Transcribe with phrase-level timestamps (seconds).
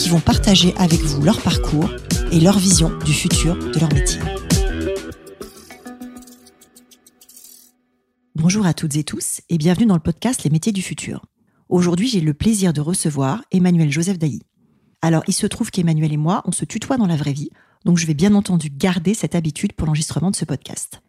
[0.00, 1.90] qui vont partager avec vous leur parcours
[2.32, 4.18] et leur vision du futur de leur métier.
[8.34, 11.26] Bonjour à toutes et tous et bienvenue dans le podcast Les métiers du futur.
[11.68, 14.40] Aujourd'hui, j'ai le plaisir de recevoir Emmanuel Joseph Dailly.
[15.02, 17.50] Alors, il se trouve qu'Emmanuel et moi, on se tutoie dans la vraie vie,
[17.84, 21.02] donc je vais bien entendu garder cette habitude pour l'enregistrement de ce podcast.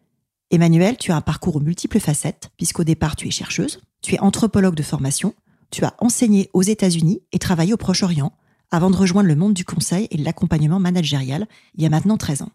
[0.50, 4.20] Emmanuel, tu as un parcours aux multiples facettes, puisqu'au départ, tu es chercheuse, tu es
[4.20, 5.34] anthropologue de formation,
[5.70, 8.32] tu as enseigné aux États-Unis et travaillé au Proche-Orient,
[8.72, 12.16] avant de rejoindre le monde du conseil et de l'accompagnement managérial il y a maintenant
[12.16, 12.50] 13 ans.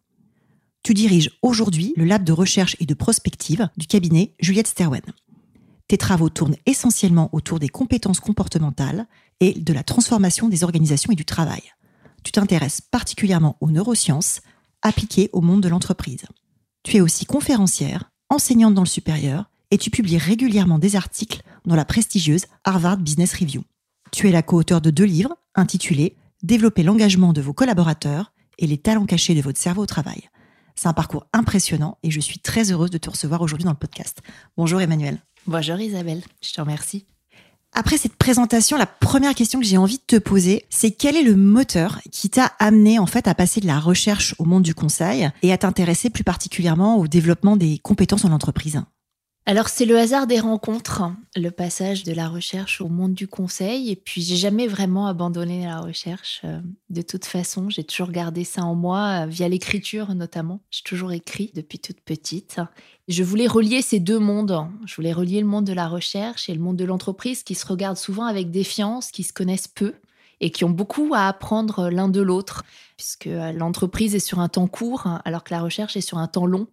[0.83, 5.01] Tu diriges aujourd'hui le lab de recherche et de prospective du cabinet Juliette Sterwen.
[5.87, 9.07] Tes travaux tournent essentiellement autour des compétences comportementales
[9.39, 11.61] et de la transformation des organisations et du travail.
[12.23, 14.41] Tu t'intéresses particulièrement aux neurosciences
[14.81, 16.25] appliquées au monde de l'entreprise.
[16.83, 21.75] Tu es aussi conférencière, enseignante dans le supérieur et tu publies régulièrement des articles dans
[21.75, 23.63] la prestigieuse Harvard Business Review.
[24.11, 28.77] Tu es la co-auteur de deux livres intitulés Développer l'engagement de vos collaborateurs et les
[28.77, 30.29] talents cachés de votre cerveau au travail.
[30.75, 33.77] C'est un parcours impressionnant et je suis très heureuse de te recevoir aujourd'hui dans le
[33.77, 34.21] podcast.
[34.55, 35.17] Bonjour Emmanuel.
[35.47, 37.05] Bonjour Isabelle, je te remercie.
[37.73, 41.23] Après cette présentation, la première question que j'ai envie de te poser, c'est quel est
[41.23, 44.73] le moteur qui t'a amené en fait à passer de la recherche au monde du
[44.73, 48.81] conseil et à t'intéresser plus particulièrement au développement des compétences en entreprise?
[49.47, 51.03] Alors c'est le hasard des rencontres,
[51.37, 53.89] le passage de la recherche au monde du conseil.
[53.89, 56.41] Et puis j'ai jamais vraiment abandonné la recherche.
[56.43, 60.59] Euh, de toute façon, j'ai toujours gardé ça en moi, euh, via l'écriture notamment.
[60.69, 62.59] J'ai toujours écrit depuis toute petite.
[63.07, 64.67] Je voulais relier ces deux mondes.
[64.85, 67.65] Je voulais relier le monde de la recherche et le monde de l'entreprise qui se
[67.65, 69.93] regardent souvent avec défiance, qui se connaissent peu
[70.41, 72.65] et qui ont beaucoup à apprendre l'un de l'autre,
[72.97, 76.27] puisque euh, l'entreprise est sur un temps court, alors que la recherche est sur un
[76.27, 76.67] temps long.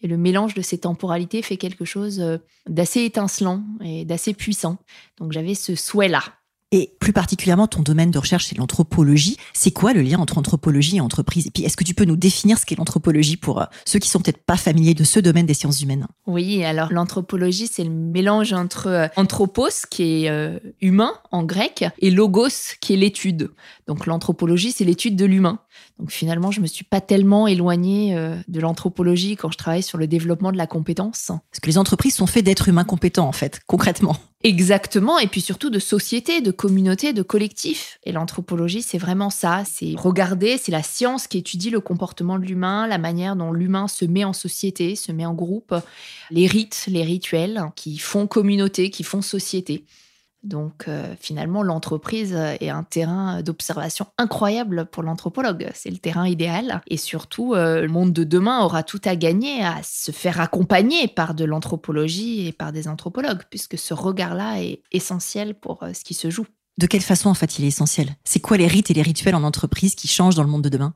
[0.00, 4.78] Et le mélange de ces temporalités fait quelque chose euh, d'assez étincelant et d'assez puissant.
[5.18, 6.22] Donc j'avais ce souhait-là.
[6.70, 9.38] Et plus particulièrement, ton domaine de recherche, c'est l'anthropologie.
[9.54, 11.46] C'est quoi le lien entre anthropologie et entreprise?
[11.46, 14.10] Et puis, est-ce que tu peux nous définir ce qu'est l'anthropologie pour euh, ceux qui
[14.10, 16.06] sont peut-être pas familiers de ce domaine des sciences humaines?
[16.26, 21.86] Oui, alors l'anthropologie, c'est le mélange entre euh, anthropos, qui est euh, humain en grec,
[22.00, 23.50] et logos, qui est l'étude.
[23.86, 25.60] Donc l'anthropologie, c'est l'étude de l'humain.
[25.98, 28.14] Donc finalement, je me suis pas tellement éloignée
[28.46, 31.26] de l'anthropologie quand je travaille sur le développement de la compétence.
[31.26, 34.16] Parce que les entreprises sont faites d'êtres humains compétents, en fait, concrètement.
[34.44, 37.98] Exactement, et puis surtout de société, de communauté, de collectif.
[38.04, 42.44] Et l'anthropologie, c'est vraiment ça, c'est regarder, c'est la science qui étudie le comportement de
[42.44, 45.74] l'humain, la manière dont l'humain se met en société, se met en groupe,
[46.30, 49.84] les rites, les rituels qui font communauté, qui font société.
[50.42, 55.68] Donc euh, finalement, l'entreprise est un terrain d'observation incroyable pour l'anthropologue.
[55.74, 56.80] C'est le terrain idéal.
[56.86, 61.08] Et surtout, euh, le monde de demain aura tout à gagner à se faire accompagner
[61.08, 66.04] par de l'anthropologie et par des anthropologues, puisque ce regard-là est essentiel pour euh, ce
[66.04, 66.46] qui se joue.
[66.78, 68.14] De quelle façon, en fait, il est essentiel?
[68.22, 70.68] C'est quoi les rites et les rituels en entreprise qui changent dans le monde de
[70.68, 70.94] demain?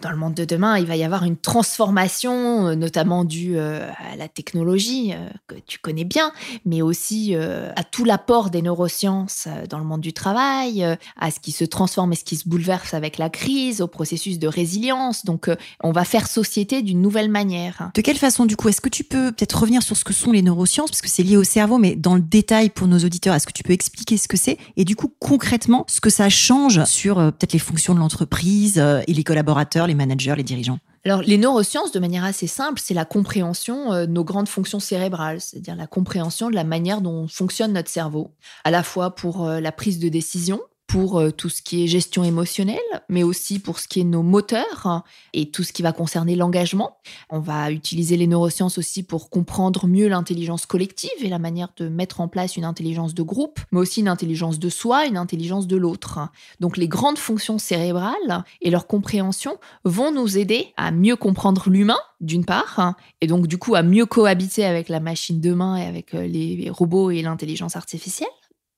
[0.00, 3.88] Dans le monde de demain, il va y avoir une transformation, euh, notamment due euh,
[4.12, 6.32] à la technologie euh, que tu connais bien,
[6.64, 10.84] mais aussi à tout l'apport des neurosciences dans le monde du travail,
[11.18, 14.38] à ce qui se transforme et ce qui se bouleverse avec la crise, au processus
[14.38, 15.24] de résilience.
[15.24, 15.50] Donc,
[15.82, 17.90] on va faire société d'une nouvelle manière.
[17.94, 20.32] De quelle façon, du coup, est-ce que tu peux peut-être revenir sur ce que sont
[20.32, 23.34] les neurosciences, parce que c'est lié au cerveau, mais dans le détail pour nos auditeurs,
[23.34, 26.28] est-ce que tu peux expliquer ce que c'est et du coup, concrètement, ce que ça
[26.28, 29.79] change sur peut-être les fonctions de l'entreprise et les collaborateurs?
[29.86, 30.78] Les managers, les dirigeants.
[31.04, 34.80] Alors, les neurosciences, de manière assez simple, c'est la compréhension euh, de nos grandes fonctions
[34.80, 38.32] cérébrales, c'est-à-dire la compréhension de la manière dont fonctionne notre cerveau,
[38.64, 41.86] à la fois pour euh, la prise de décision, pour euh, tout ce qui est
[41.86, 42.78] gestion émotionnelle,
[43.08, 46.96] mais aussi pour ce qui est nos moteurs et tout ce qui va concerner l'engagement.
[47.28, 51.88] On va utiliser les neurosciences aussi pour comprendre mieux l'intelligence collective et la manière de
[51.88, 55.68] mettre en place une intelligence de groupe, mais aussi une intelligence de soi, une intelligence
[55.68, 56.18] de l'autre.
[56.58, 61.98] Donc les grandes fonctions cérébrales et leur compréhension vont nous aider à mieux comprendre l'humain,
[62.20, 65.84] d'une part, et donc du coup à mieux cohabiter avec la machine de main et
[65.84, 68.28] avec euh, les robots et l'intelligence artificielle.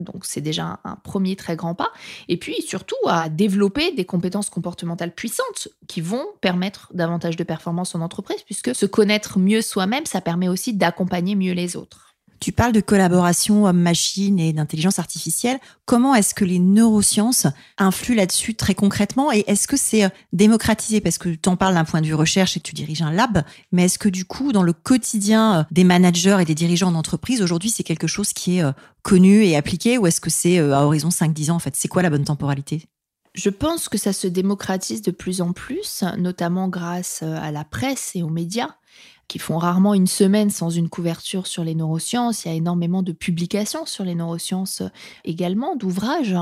[0.02, 1.90] Donc c'est déjà un premier très grand pas.
[2.28, 7.94] Et puis surtout à développer des compétences comportementales puissantes qui vont permettre davantage de performance
[7.94, 12.11] en entreprise, puisque se connaître mieux soi-même, ça permet aussi d'accompagner mieux les autres.
[12.42, 15.60] Tu parles de collaboration homme-machine et d'intelligence artificielle.
[15.84, 17.46] Comment est-ce que les neurosciences
[17.78, 21.00] influent là-dessus très concrètement et est-ce que c'est euh, démocratisé?
[21.00, 23.12] Parce que tu en parles d'un point de vue recherche et que tu diriges un
[23.12, 26.90] lab, mais est-ce que du coup, dans le quotidien euh, des managers et des dirigeants
[26.90, 28.72] d'entreprise, aujourd'hui, c'est quelque chose qui est euh,
[29.04, 31.76] connu et appliqué ou est-ce que c'est à horizon 5-10 ans en fait?
[31.76, 32.88] C'est quoi la bonne temporalité?
[33.34, 38.10] Je pense que ça se démocratise de plus en plus, notamment grâce à la presse
[38.16, 38.74] et aux médias
[39.32, 42.44] qui font rarement une semaine sans une couverture sur les neurosciences.
[42.44, 44.82] Il y a énormément de publications sur les neurosciences
[45.24, 46.36] également, d'ouvrages.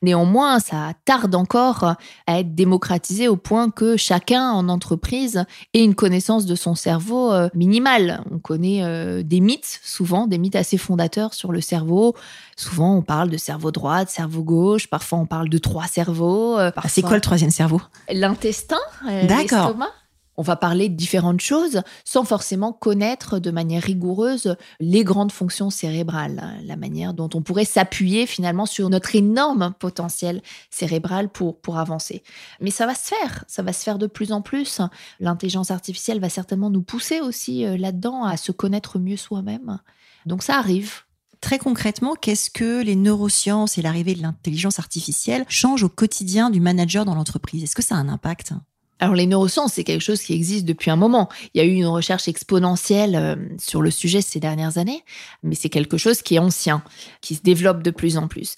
[0.00, 1.96] Néanmoins, ça tarde encore
[2.28, 5.44] à être démocratisé au point que chacun en entreprise
[5.74, 8.22] ait une connaissance de son cerveau euh, minimale.
[8.30, 12.14] On connaît euh, des mythes, souvent des mythes assez fondateurs sur le cerveau.
[12.56, 14.86] Souvent, on parle de cerveau droit, de cerveau gauche.
[14.86, 16.56] Parfois, on parle de trois cerveaux.
[16.60, 17.80] Euh, ah, c'est quoi le troisième cerveau?
[18.08, 19.90] L'intestin, l'estomac.
[20.36, 25.70] On va parler de différentes choses sans forcément connaître de manière rigoureuse les grandes fonctions
[25.70, 31.78] cérébrales, la manière dont on pourrait s'appuyer finalement sur notre énorme potentiel cérébral pour, pour
[31.78, 32.22] avancer.
[32.60, 34.80] Mais ça va se faire, ça va se faire de plus en plus.
[35.20, 39.78] L'intelligence artificielle va certainement nous pousser aussi euh, là-dedans à se connaître mieux soi-même.
[40.26, 41.02] Donc ça arrive.
[41.40, 46.60] Très concrètement, qu'est-ce que les neurosciences et l'arrivée de l'intelligence artificielle changent au quotidien du
[46.60, 47.62] manager dans l'entreprise?
[47.62, 48.52] Est-ce que ça a un impact?
[48.98, 51.28] Alors les neurosciences, c'est quelque chose qui existe depuis un moment.
[51.52, 55.04] Il y a eu une recherche exponentielle euh, sur le sujet ces dernières années,
[55.42, 56.82] mais c'est quelque chose qui est ancien,
[57.20, 58.54] qui se développe de plus en plus.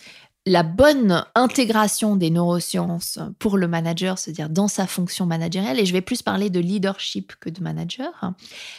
[0.46, 5.92] La bonne intégration des neurosciences pour le manager, c'est-à-dire dans sa fonction managériale, et je
[5.92, 8.32] vais plus parler de leadership que de manager,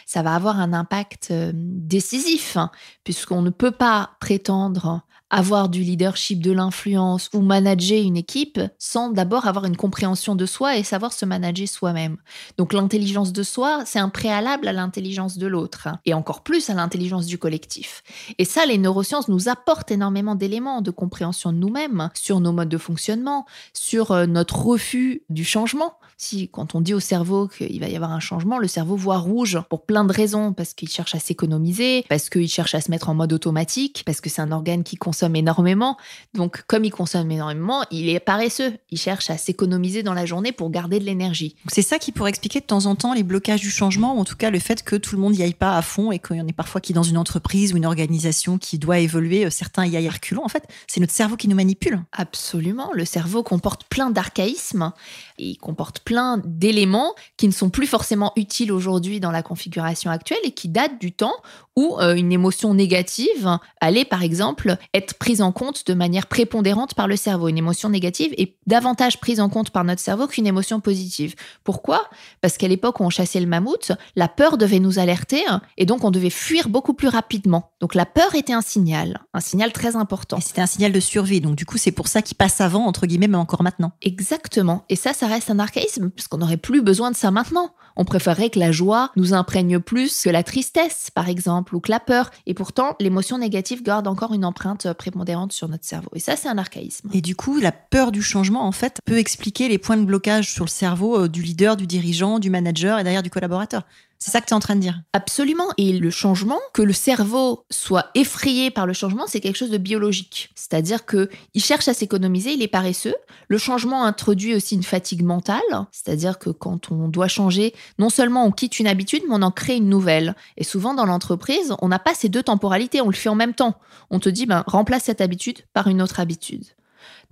[0.06, 2.72] ça va avoir un impact euh, décisif, hein,
[3.04, 9.10] puisqu'on ne peut pas prétendre avoir du leadership, de l'influence ou manager une équipe sans
[9.10, 12.18] d'abord avoir une compréhension de soi et savoir se manager soi-même.
[12.58, 16.74] Donc l'intelligence de soi, c'est un préalable à l'intelligence de l'autre et encore plus à
[16.74, 18.04] l'intelligence du collectif.
[18.38, 22.70] Et ça, les neurosciences nous apportent énormément d'éléments de compréhension de nous-mêmes, sur nos modes
[22.70, 25.99] de fonctionnement, sur euh, notre refus du changement.
[26.21, 29.19] Si quand on dit au cerveau qu'il va y avoir un changement, le cerveau voit
[29.19, 32.92] rouge pour plein de raisons, parce qu'il cherche à s'économiser, parce qu'il cherche à se
[32.92, 35.95] mettre en mode automatique, parce que c'est un organe qui consomme énormément.
[36.33, 38.74] Donc, comme il consomme énormément, il est paresseux.
[38.92, 41.56] Il cherche à s'économiser dans la journée pour garder de l'énergie.
[41.69, 44.25] C'est ça qui pourrait expliquer de temps en temps les blocages du changement, ou en
[44.25, 46.36] tout cas le fait que tout le monde n'y aille pas à fond et qu'il
[46.36, 49.50] y en ait parfois qui, dans une entreprise ou une organisation qui doit évoluer, euh,
[49.50, 50.44] certains y aillent reculons.
[50.44, 52.01] En fait, c'est notre cerveau qui nous manipule.
[52.12, 52.89] Absolument.
[52.94, 54.92] Le cerveau comporte plein d'archaïsmes
[55.39, 60.39] il comporte plein d'éléments qui ne sont plus forcément utiles aujourd'hui dans la configuration actuelle
[60.44, 61.36] et qui datent du temps
[61.80, 66.94] où euh, une émotion négative allait, par exemple, être prise en compte de manière prépondérante
[66.94, 67.47] par le cerveau.
[67.47, 71.36] Une émotion négative est davantage prise en compte par notre cerveau qu'une émotion positive.
[71.63, 72.09] Pourquoi?
[72.41, 75.44] Parce qu'à l'époque où on chassait le mammouth, la peur devait nous alerter
[75.77, 77.71] et donc on devait fuir beaucoup plus rapidement.
[77.80, 80.39] Donc la peur était un signal, un signal très important.
[80.41, 81.39] c'était un signal de survie.
[81.39, 83.94] Donc du coup, c'est pour ça qu'il passe avant, entre guillemets, mais encore maintenant.
[84.01, 84.83] Exactement.
[84.89, 87.74] Et ça, ça reste un archaïsme, puisqu'on n'aurait plus besoin de ça maintenant.
[87.96, 91.92] On préférerait que la joie nous imprègne plus que la tristesse, par exemple, ou que
[91.92, 92.31] la peur.
[92.46, 96.10] Et pourtant, l'émotion négative garde encore une empreinte prépondérante sur notre cerveau.
[96.14, 97.10] Et ça, c'est un archaïsme.
[97.14, 100.52] Et du coup, la peur du changement, en fait, peut expliquer les points de blocage
[100.52, 103.84] sur le cerveau euh, du leader, du dirigeant, du manager et derrière du collaborateur.
[104.19, 105.69] C'est ça que tu es en train de dire Absolument.
[105.77, 109.77] Et le changement, que le cerveau soit effrayé par le changement, c'est quelque chose de
[109.77, 110.50] biologique.
[110.56, 113.16] C'est-à-dire que il cherche à s'économiser, il est paresseux.
[113.48, 118.46] Le changement introduit aussi une fatigue mentale, c'est-à-dire que quand on doit changer, non seulement
[118.46, 120.36] on quitte une habitude, mais on en crée une nouvelle.
[120.58, 123.53] Et souvent dans l'entreprise, on n'a pas ces deux temporalités, on le fait en même
[123.53, 123.79] temps.
[124.10, 126.65] On te dit, ben, remplace cette habitude par une autre habitude.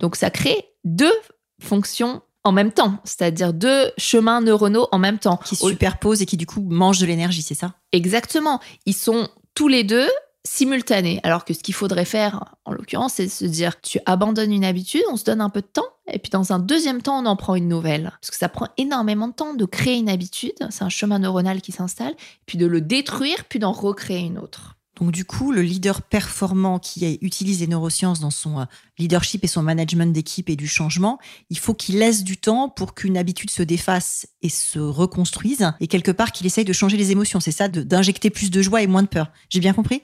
[0.00, 1.14] Donc ça crée deux
[1.60, 5.38] fonctions en même temps, c'est-à-dire deux chemins neuronaux en même temps.
[5.44, 7.74] Qui se superposent et qui du coup mangent de l'énergie, c'est ça?
[7.92, 8.58] Exactement.
[8.86, 10.08] Ils sont tous les deux
[10.46, 11.20] simultanés.
[11.24, 15.02] Alors que ce qu'il faudrait faire, en l'occurrence, c'est se dire, tu abandonnes une habitude,
[15.10, 17.36] on se donne un peu de temps, et puis dans un deuxième temps, on en
[17.36, 18.12] prend une nouvelle.
[18.20, 21.60] Parce que ça prend énormément de temps de créer une habitude, c'est un chemin neuronal
[21.60, 22.14] qui s'installe,
[22.46, 24.77] puis de le détruire, puis d'en recréer une autre.
[25.00, 28.64] Donc du coup, le leader performant qui utilise les neurosciences dans son euh,
[28.98, 31.18] leadership et son management d'équipe et du changement,
[31.50, 35.86] il faut qu'il laisse du temps pour qu'une habitude se défasse et se reconstruise, et
[35.86, 37.40] quelque part qu'il essaye de changer les émotions.
[37.40, 39.30] C'est ça, d'injecter plus de joie et moins de peur.
[39.50, 40.02] J'ai bien compris?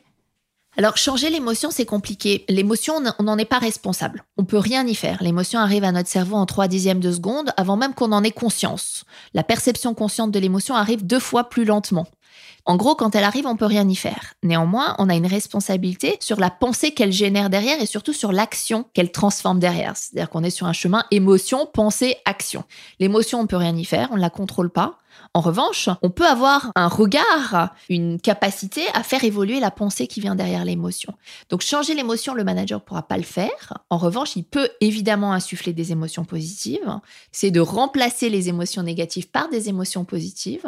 [0.76, 2.44] Alors, changer l'émotion, c'est compliqué.
[2.48, 4.24] L'émotion, on n'en est pas responsable.
[4.36, 5.22] On peut rien y faire.
[5.22, 8.32] L'émotion arrive à notre cerveau en 3 dixièmes de seconde avant même qu'on en ait
[8.32, 9.04] conscience.
[9.34, 12.08] La perception consciente de l'émotion arrive deux fois plus lentement.
[12.66, 14.34] En gros, quand elle arrive, on peut rien y faire.
[14.42, 18.86] Néanmoins, on a une responsabilité sur la pensée qu'elle génère derrière et surtout sur l'action
[18.94, 19.96] qu'elle transforme derrière.
[19.96, 22.64] C'est-à-dire qu'on est sur un chemin émotion, pensée, action.
[23.00, 24.98] L'émotion, on peut rien y faire, on ne la contrôle pas.
[25.34, 30.20] En revanche, on peut avoir un regard, une capacité à faire évoluer la pensée qui
[30.20, 31.14] vient derrière l'émotion.
[31.50, 33.78] Donc changer l'émotion, le manager ne pourra pas le faire.
[33.90, 37.00] En revanche, il peut évidemment insuffler des émotions positives.
[37.32, 40.66] C'est de remplacer les émotions négatives par des émotions positives.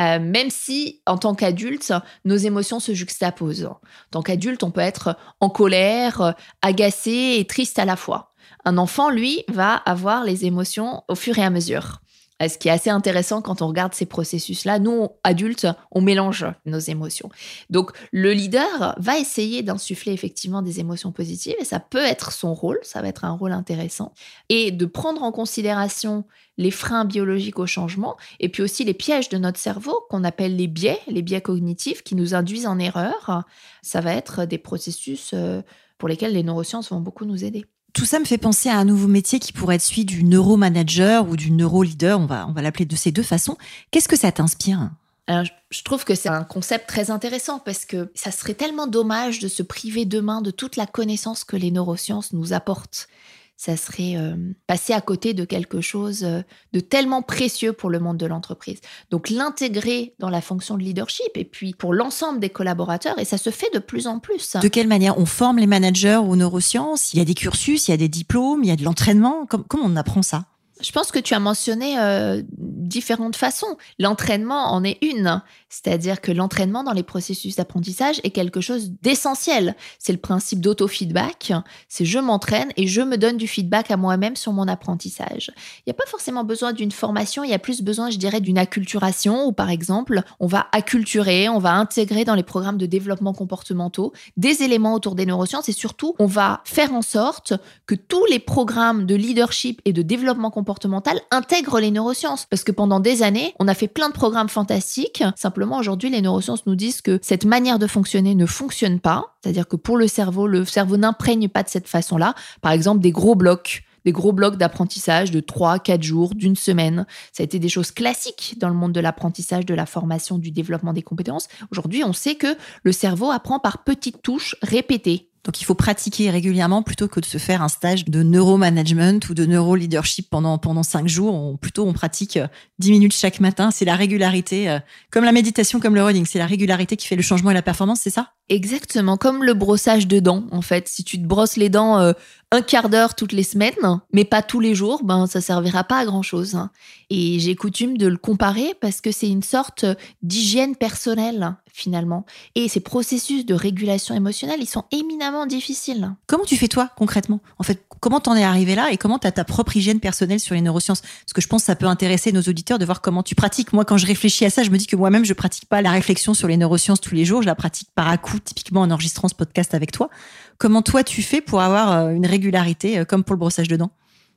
[0.00, 1.92] Euh, même si, en tant qu'adulte,
[2.24, 3.66] nos émotions se juxtaposent.
[3.66, 8.34] En tant qu'adulte, on peut être en colère, agacé et triste à la fois.
[8.64, 12.00] Un enfant, lui, va avoir les émotions au fur et à mesure.
[12.44, 14.78] Euh, ce qui est assez intéressant quand on regarde ces processus-là.
[14.78, 17.28] Nous, adultes, on mélange nos émotions.
[17.70, 22.54] Donc, le leader va essayer d'insuffler effectivement des émotions positives et ça peut être son
[22.54, 24.12] rôle, ça va être un rôle intéressant.
[24.48, 26.24] Et de prendre en considération
[26.56, 30.56] les freins biologiques au changement et puis aussi les pièges de notre cerveau qu'on appelle
[30.56, 33.44] les biais, les biais cognitifs qui nous induisent en erreur.
[33.82, 35.62] Ça va être des processus euh,
[35.98, 37.64] pour lesquels les neurosciences vont beaucoup nous aider.
[37.94, 41.28] Tout ça me fait penser à un nouveau métier qui pourrait être celui du neuromanager
[41.28, 43.56] ou du neuroleader, on va, on va l'appeler de ces deux façons.
[43.90, 44.90] Qu'est-ce que ça t'inspire?
[45.28, 49.48] Je trouve que c'est un concept très intéressant parce que ça serait tellement dommage de
[49.48, 53.08] se priver demain de toute la connaissance que les neurosciences nous apportent
[53.56, 56.42] ça serait euh, passer à côté de quelque chose euh,
[56.72, 58.80] de tellement précieux pour le monde de l'entreprise.
[59.10, 63.38] Donc l'intégrer dans la fonction de leadership et puis pour l'ensemble des collaborateurs, et ça
[63.38, 64.56] se fait de plus en plus.
[64.60, 67.14] De quelle manière on forme les managers aux neurosciences?
[67.14, 69.46] Il y a des cursus, il y a des diplômes, il y a de l'entraînement?
[69.46, 70.44] comment on apprend ça?
[70.84, 73.78] Je pense que tu as mentionné euh, différentes façons.
[73.98, 79.76] L'entraînement en est une, c'est-à-dire que l'entraînement dans les processus d'apprentissage est quelque chose d'essentiel.
[79.98, 81.52] C'est le principe d'auto-feedback,
[81.88, 85.50] c'est je m'entraîne et je me donne du feedback à moi-même sur mon apprentissage.
[85.78, 88.42] Il n'y a pas forcément besoin d'une formation, il y a plus besoin, je dirais,
[88.42, 92.86] d'une acculturation où, par exemple, on va acculturer, on va intégrer dans les programmes de
[92.86, 97.54] développement comportementaux des éléments autour des neurosciences et surtout, on va faire en sorte
[97.86, 102.46] que tous les programmes de leadership et de développement comportemental comportementale intègre les neurosciences.
[102.50, 105.22] Parce que pendant des années, on a fait plein de programmes fantastiques.
[105.36, 109.36] Simplement, aujourd'hui, les neurosciences nous disent que cette manière de fonctionner ne fonctionne pas.
[109.40, 112.34] C'est-à-dire que pour le cerveau, le cerveau n'imprègne pas de cette façon-là.
[112.60, 117.06] Par exemple, des gros blocs des gros blocs d'apprentissage de 3, 4 jours, d'une semaine.
[117.32, 120.50] Ça a été des choses classiques dans le monde de l'apprentissage, de la formation, du
[120.50, 121.48] développement des compétences.
[121.70, 125.30] Aujourd'hui, on sait que le cerveau apprend par petites touches répétées.
[125.44, 129.34] Donc il faut pratiquer régulièrement plutôt que de se faire un stage de neuromanagement ou
[129.34, 131.34] de neuroleadership pendant pendant cinq jours.
[131.34, 132.38] On, plutôt on pratique
[132.78, 133.70] 10 euh, minutes chaque matin.
[133.70, 134.78] C'est la régularité, euh,
[135.10, 136.24] comme la méditation, comme le running.
[136.24, 138.32] C'est la régularité qui fait le changement et la performance, c'est ça?
[138.50, 140.86] Exactement, comme le brossage de dents en fait.
[140.86, 142.12] Si tu te brosses les dents euh,
[142.50, 145.98] un quart d'heure toutes les semaines, mais pas tous les jours, ben ça servira pas
[145.98, 146.54] à grand chose.
[146.54, 146.70] Hein.
[147.08, 149.86] Et j'ai coutume de le comparer parce que c'est une sorte
[150.22, 152.24] d'hygiène personnelle finalement.
[152.54, 156.14] Et ces processus de régulation émotionnelle, ils sont éminemment difficiles.
[156.28, 157.40] Comment tu fais toi concrètement?
[157.58, 160.38] En fait, comment t'en es arrivé là et comment tu as ta propre hygiène personnelle
[160.38, 161.00] sur les neurosciences?
[161.00, 163.72] Parce que je pense que ça peut intéresser nos auditeurs de voir comment tu pratiques.
[163.72, 165.90] Moi, quand je réfléchis à ça, je me dis que moi-même, je pratique pas la
[165.90, 167.42] réflexion sur les neurosciences tous les jours.
[167.42, 170.10] Je la pratique par à coup, typiquement en enregistrant ce podcast avec toi.
[170.58, 173.76] Comment toi tu fais pour avoir euh, une régularité euh, comme pour le brossage de
[173.76, 173.90] dents?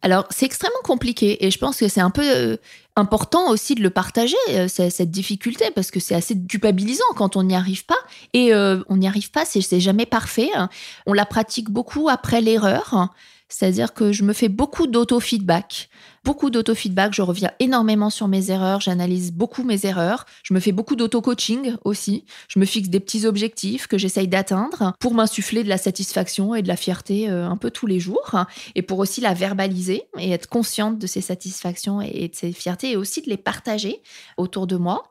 [0.03, 2.57] Alors, c'est extrêmement compliqué et je pense que c'est un peu euh,
[2.95, 4.37] important aussi de le partager,
[4.67, 7.97] cette difficulté, parce que c'est assez culpabilisant quand on n'y arrive pas.
[8.33, 10.49] Et on n'y arrive pas, c'est jamais parfait.
[10.55, 10.69] Hein.
[11.05, 13.09] On la pratique beaucoup après l'erreur.
[13.49, 15.89] C'est-à-dire que je me fais beaucoup d'auto-feedback.
[16.23, 20.73] Beaucoup d'auto-feedback, je reviens énormément sur mes erreurs, j'analyse beaucoup mes erreurs, je me fais
[20.73, 25.69] beaucoup d'auto-coaching aussi, je me fixe des petits objectifs que j'essaye d'atteindre pour m'insuffler de
[25.69, 28.35] la satisfaction et de la fierté euh, un peu tous les jours,
[28.75, 32.91] et pour aussi la verbaliser et être consciente de ces satisfactions et de ces fiertés
[32.91, 34.01] et aussi de les partager
[34.35, 35.03] autour de moi.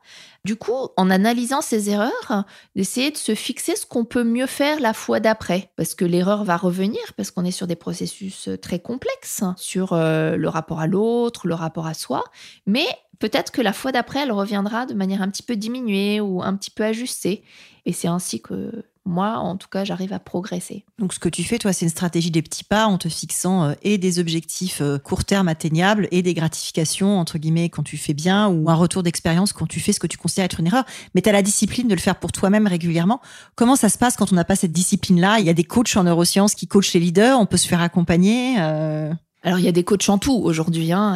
[0.47, 4.79] Du coup, en analysant ces erreurs, d'essayer de se fixer ce qu'on peut mieux faire
[4.79, 8.57] la fois d'après, parce que l'erreur va revenir, parce qu'on est sur des processus euh,
[8.57, 12.23] très complexes, sur euh, le rapport à l'autre, le rapport à soi,
[12.65, 12.85] mais
[13.19, 16.55] peut-être que la fois d'après, elle reviendra de manière un petit peu diminuée ou un
[16.55, 17.43] petit peu ajustée.
[17.85, 20.85] Et c'est ainsi que moi, en tout cas, j'arrive à progresser.
[20.99, 23.63] Donc, ce que tu fais, toi, c'est une stratégie des petits pas en te fixant
[23.63, 27.97] euh, et des objectifs euh, court terme atteignables et des gratifications, entre guillemets, quand tu
[27.97, 30.67] fais bien ou un retour d'expérience quand tu fais ce que tu considères être une
[30.67, 30.85] erreur.
[31.15, 33.21] Mais tu as la discipline de le faire pour toi-même régulièrement.
[33.55, 35.39] Comment ça se passe quand on n'a pas cette discipline-là?
[35.39, 37.81] Il y a des coachs en neurosciences qui coachent les leaders, on peut se faire
[37.81, 38.55] accompagner.
[38.59, 39.13] Euh.
[39.43, 41.15] Alors, il y a des coachs en tout aujourd'hui, hein,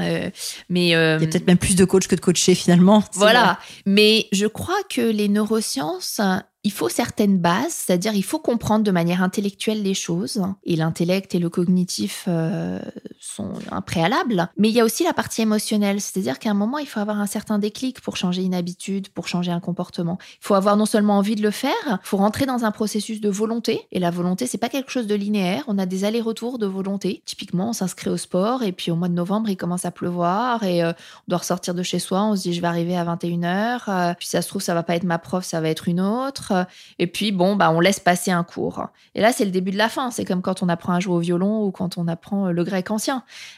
[0.70, 0.88] mais...
[0.88, 3.04] il y a peut-être même plus de coachs que de coachés finalement.
[3.14, 6.22] Voilà, mais je crois que les neurosciences
[6.64, 10.42] il faut certaines bases, c'est-à-dire il faut comprendre de manière intellectuelle les choses.
[10.64, 12.80] Et l'intellect et le cognitif euh,
[13.22, 14.50] sont un préalable.
[14.58, 17.20] Mais il y a aussi la partie émotionnelle, c'est-à-dire qu'à un moment, il faut avoir
[17.20, 20.18] un certain déclic pour changer une habitude, pour changer un comportement.
[20.42, 23.22] Il faut avoir non seulement envie de le faire, il faut rentrer dans un processus
[23.22, 23.88] de volonté.
[23.92, 25.64] Et la volonté, c'est pas quelque chose de linéaire.
[25.68, 27.22] On a des allers-retours de volonté.
[27.26, 30.64] Typiquement, on s'inscrit au sport et puis au mois de novembre, il commence à pleuvoir
[30.64, 32.24] et euh, on doit ressortir de chez soi.
[32.24, 33.82] On se dit, je vais arriver à 21h.
[33.88, 36.02] Euh, puis ça se trouve, ça va pas être ma prof, ça va être une
[36.02, 36.66] autre.
[36.98, 38.88] et puis bon, bah, on laisse passer un cours.
[39.14, 40.10] Et là, c'est le début de la fin.
[40.12, 42.64] C'est comme quand on apprend à jouer au violon ou quand on apprend euh, le
[42.64, 43.11] grec ancien.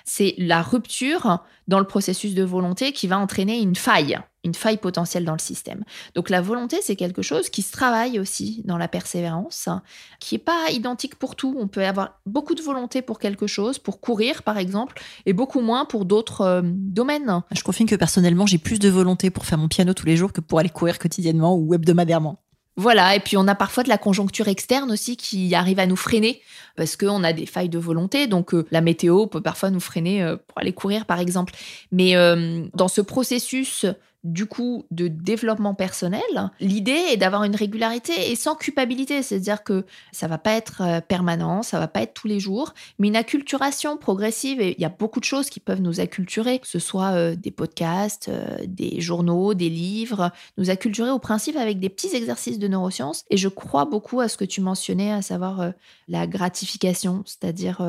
[0.05, 4.77] C'est la rupture dans le processus de volonté qui va entraîner une faille, une faille
[4.77, 5.83] potentielle dans le système.
[6.15, 9.69] Donc la volonté, c'est quelque chose qui se travaille aussi dans la persévérance,
[10.19, 11.55] qui n'est pas identique pour tout.
[11.57, 15.61] On peut avoir beaucoup de volonté pour quelque chose, pour courir par exemple, et beaucoup
[15.61, 17.41] moins pour d'autres euh, domaines.
[17.51, 20.33] Je confirme que personnellement, j'ai plus de volonté pour faire mon piano tous les jours
[20.33, 22.39] que pour aller courir quotidiennement ou hebdomadairement.
[22.75, 25.95] Voilà, et puis on a parfois de la conjoncture externe aussi qui arrive à nous
[25.95, 26.41] freiner
[26.75, 28.27] parce qu'on a des failles de volonté.
[28.27, 31.53] Donc euh, la météo peut parfois nous freiner euh, pour aller courir, par exemple.
[31.91, 33.85] Mais euh, dans ce processus
[34.23, 36.21] du coup de développement personnel,
[36.61, 41.61] l'idée est d'avoir une régularité et sans culpabilité, c'est-à-dire que ça va pas être permanent,
[41.61, 44.89] ça va pas être tous les jours, mais une acculturation progressive et il y a
[44.89, 48.31] beaucoup de choses qui peuvent nous acculturer, que ce soit des podcasts,
[48.65, 53.35] des journaux, des livres, nous acculturer au principe avec des petits exercices de neurosciences et
[53.35, 55.73] je crois beaucoup à ce que tu mentionnais à savoir
[56.07, 56.27] la
[56.63, 57.81] gratification, c'est-à-dire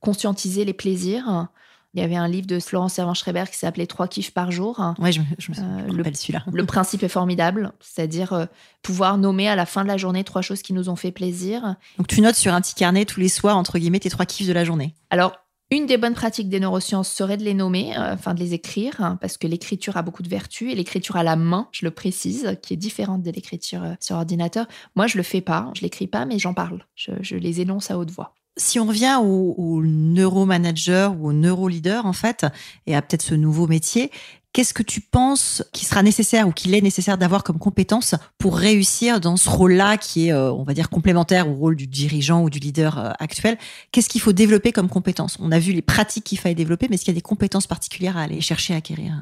[0.00, 1.48] conscientiser les plaisirs
[1.94, 4.80] il y avait un livre de Florence Servan-Schreiber qui s'appelait Trois kiffs par jour.
[4.98, 6.42] Oui, je, me, euh, rappelle celui-là.
[6.50, 8.46] Le principe est formidable, c'est-à-dire euh,
[8.80, 11.76] pouvoir nommer à la fin de la journée trois choses qui nous ont fait plaisir.
[11.98, 14.48] Donc tu notes sur un petit carnet tous les soirs, entre guillemets, tes trois kiffs
[14.48, 14.94] de la journée.
[15.10, 15.36] Alors,
[15.72, 19.00] une des bonnes pratiques des neurosciences serait de les nommer, euh, enfin de les écrire,
[19.00, 21.90] hein, parce que l'écriture a beaucoup de vertus, et l'écriture à la main, je le
[21.90, 24.66] précise, qui est différente de l'écriture sur ordinateur.
[24.96, 26.84] Moi, je le fais pas, je l'écris pas, mais j'en parle.
[26.96, 32.02] je les énonce à haute voix si on revient au, au neuromanager ou au neuroleader,
[32.04, 32.46] en fait,
[32.86, 34.10] et à peut-être ce nouveau métier,
[34.52, 38.56] qu'est-ce que tu penses qu'il sera nécessaire ou qu'il est nécessaire d'avoir comme compétence pour
[38.56, 42.42] réussir dans ce rôle-là qui est, euh, on va dire, complémentaire au rôle du dirigeant
[42.42, 43.58] ou du leader euh, actuel?
[43.90, 45.36] Qu'est-ce qu'il faut développer comme compétence?
[45.40, 47.66] On a vu les pratiques qu'il fallait développer, mais est-ce qu'il y a des compétences
[47.66, 49.14] particulières à aller chercher à acquérir?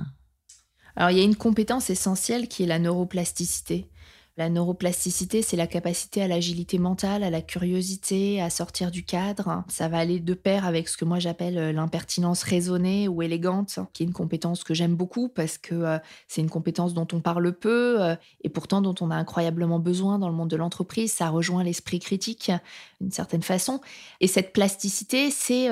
[0.97, 3.89] Alors, il y a une compétence essentielle qui est la neuroplasticité.
[4.37, 9.65] La neuroplasticité, c'est la capacité à l'agilité mentale, à la curiosité, à sortir du cadre.
[9.69, 13.81] Ça va aller de pair avec ce que moi j'appelle euh, l'impertinence raisonnée ou élégante,
[13.93, 17.21] qui est une compétence que j'aime beaucoup parce que euh, c'est une compétence dont on
[17.21, 21.13] parle peu euh, et pourtant dont on a incroyablement besoin dans le monde de l'entreprise.
[21.13, 22.53] Ça rejoint l'esprit critique
[23.01, 23.81] d'une certaine façon.
[24.21, 25.69] Et cette plasticité, c'est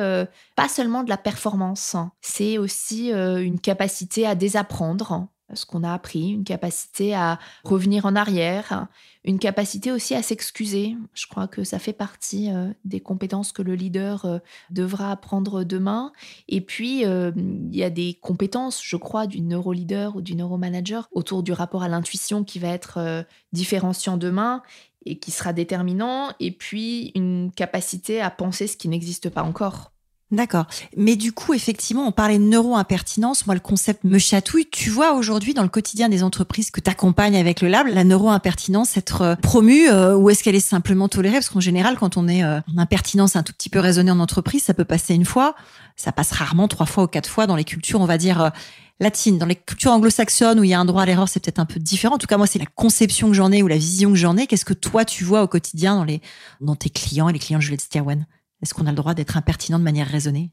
[0.56, 6.30] pas seulement de la performance, c'est aussi une capacité à désapprendre ce qu'on a appris,
[6.30, 8.86] une capacité à revenir en arrière,
[9.24, 10.96] une capacité aussi à s'excuser.
[11.14, 14.38] Je crois que ça fait partie euh, des compétences que le leader euh,
[14.70, 16.12] devra apprendre demain.
[16.48, 21.08] Et puis, euh, il y a des compétences, je crois, du neuroleader ou du neuromanager
[21.12, 24.62] autour du rapport à l'intuition qui va être différenciant demain
[25.04, 26.32] et qui sera déterminant.
[26.40, 29.92] Et puis, une capacité à penser ce qui n'existe pas encore.
[30.30, 30.66] D'accord.
[30.94, 33.46] Mais du coup, effectivement, on parlait de neuro-impertinence.
[33.46, 34.66] Moi, le concept me chatouille.
[34.70, 38.04] Tu vois aujourd'hui dans le quotidien des entreprises que tu accompagnes avec le lab, la
[38.04, 41.36] neuro-impertinence être euh, promue euh, ou est-ce qu'elle est simplement tolérée?
[41.36, 44.20] Parce qu'en général, quand on est euh, en impertinence un tout petit peu raisonnée en
[44.20, 45.54] entreprise, ça peut passer une fois.
[45.96, 48.52] Ça passe rarement trois fois ou quatre fois dans les cultures, on va dire,
[49.00, 49.38] latines.
[49.38, 51.64] Dans les cultures anglo-saxonnes où il y a un droit à l'erreur, c'est peut-être un
[51.64, 52.16] peu différent.
[52.16, 54.36] En tout cas, moi, c'est la conception que j'en ai ou la vision que j'en
[54.36, 54.46] ai.
[54.46, 56.20] Qu'est-ce que toi, tu vois au quotidien dans, les,
[56.60, 58.26] dans tes clients et les clients de Juliette Stierwen
[58.62, 60.52] est-ce qu'on a le droit d'être impertinent de manière raisonnée?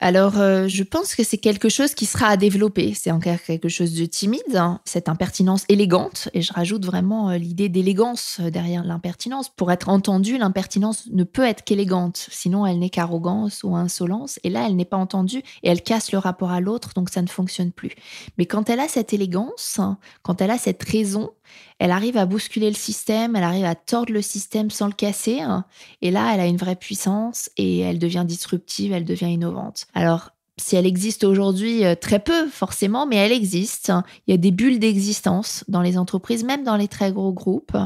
[0.00, 2.94] Alors, euh, je pense que c'est quelque chose qui sera à développer.
[2.94, 4.80] C'est encore quelque chose de timide, hein.
[4.84, 6.28] cette impertinence élégante.
[6.34, 9.48] Et je rajoute vraiment euh, l'idée d'élégance derrière l'impertinence.
[9.48, 12.26] Pour être entendue, l'impertinence ne peut être qu'élégante.
[12.30, 14.38] Sinon, elle n'est qu'arrogance ou insolence.
[14.42, 17.22] Et là, elle n'est pas entendue et elle casse le rapport à l'autre, donc ça
[17.22, 17.92] ne fonctionne plus.
[18.36, 19.80] Mais quand elle a cette élégance,
[20.22, 21.30] quand elle a cette raison,
[21.78, 25.40] elle arrive à bousculer le système, elle arrive à tordre le système sans le casser.
[25.40, 25.64] Hein.
[26.02, 29.86] Et là, elle a une vraie puissance et elle devient disruptive, elle devient innovante.
[29.94, 33.92] Alors, si elle existe aujourd'hui, euh, très peu forcément, mais elle existe.
[34.26, 37.76] Il y a des bulles d'existence dans les entreprises, même dans les très gros groupes.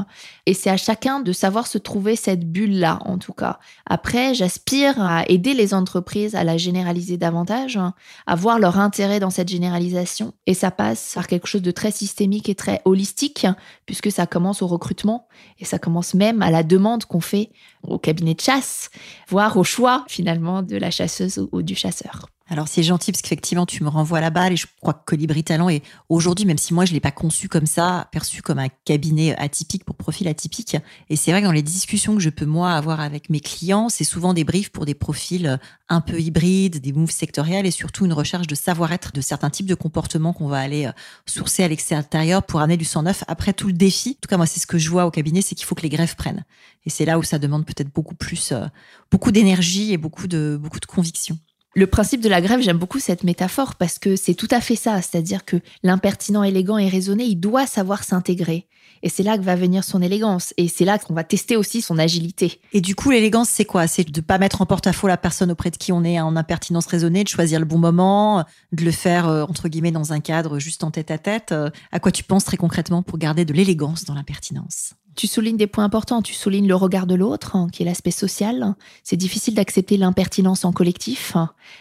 [0.45, 3.57] Et c'est à chacun de savoir se trouver cette bulle-là, en tout cas.
[3.87, 7.79] Après, j'aspire à aider les entreprises à la généraliser davantage,
[8.27, 10.33] à voir leur intérêt dans cette généralisation.
[10.45, 13.47] Et ça passe par quelque chose de très systémique et très holistique,
[13.87, 15.27] puisque ça commence au recrutement
[15.57, 17.49] et ça commence même à la demande qu'on fait
[17.81, 18.91] au cabinet de chasse,
[19.27, 22.27] voire au choix finalement de la chasseuse ou du chasseur.
[22.51, 25.43] Alors c'est gentil parce qu'effectivement tu me renvoies la balle et je crois que Colibri
[25.43, 28.69] Talent est aujourd'hui, même si moi je l'ai pas conçu comme ça, perçu comme un
[28.85, 30.75] cabinet atypique pour profil atypique.
[31.11, 33.87] Et c'est vrai que dans les discussions que je peux moi avoir avec mes clients,
[33.87, 35.59] c'est souvent des briefs pour des profils
[35.89, 39.67] un peu hybrides, des moves sectoriels et surtout une recherche de savoir-être de certains types
[39.67, 40.91] de comportements qu'on va aller euh,
[41.27, 43.23] sourcer à l'extérieur pour amener du sang neuf.
[43.27, 45.43] Après tout le défi, en tout cas moi c'est ce que je vois au cabinet,
[45.43, 46.43] c'est qu'il faut que les greffes prennent.
[46.85, 48.65] Et c'est là où ça demande peut-être beaucoup plus, euh,
[49.11, 51.37] beaucoup d'énergie et beaucoup de beaucoup de conviction.
[51.75, 54.75] Le principe de la grève, j'aime beaucoup cette métaphore parce que c'est tout à fait
[54.75, 55.01] ça.
[55.01, 58.67] C'est-à-dire que l'impertinent élégant et raisonné, il doit savoir s'intégrer.
[59.03, 60.53] Et c'est là que va venir son élégance.
[60.57, 62.59] Et c'est là qu'on va tester aussi son agilité.
[62.73, 63.87] Et du coup, l'élégance, c'est quoi?
[63.87, 66.87] C'est de pas mettre en porte-à-faux la personne auprès de qui on est en impertinence
[66.87, 70.59] raisonnée, de choisir le bon moment, de le faire, euh, entre guillemets, dans un cadre
[70.59, 71.51] juste en tête à tête.
[71.51, 74.95] Euh, à quoi tu penses très concrètement pour garder de l'élégance dans l'impertinence?
[75.19, 76.21] Tu soulignes des points importants.
[76.21, 78.73] Tu soulignes le regard de l'autre, hein, qui est l'aspect social.
[79.03, 81.35] C'est difficile d'accepter l'impertinence en collectif.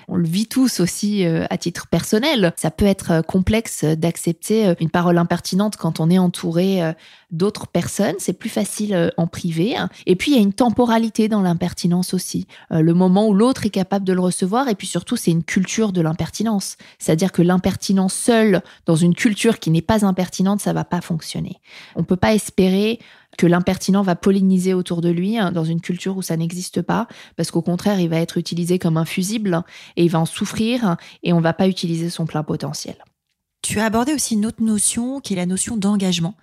[0.08, 2.52] On le vit tous aussi euh, à titre personnel.
[2.56, 6.80] Ça peut être euh, complexe d'accepter euh, une parole impertinente quand on est entouré
[7.30, 8.16] d'autres personnes.
[8.18, 9.76] C'est plus facile en privé.
[10.06, 12.46] Et puis, il y a une temporalité dans l'impertinence aussi.
[12.70, 14.68] Le moment où l'autre est capable de le recevoir.
[14.68, 16.76] Et puis surtout, c'est une culture de l'impertinence.
[16.98, 21.60] C'est-à-dire que l'impertinence seule, dans une culture qui n'est pas impertinente, ça va pas fonctionner.
[21.94, 22.98] On peut pas espérer
[23.38, 27.06] que l'impertinent va polliniser autour de lui hein, dans une culture où ça n'existe pas,
[27.36, 29.62] parce qu'au contraire, il va être utilisé comme un fusible
[29.96, 32.96] et il va en souffrir et on va pas utiliser son plein potentiel.
[33.62, 36.34] Tu as abordé aussi une autre notion qui est la notion d'engagement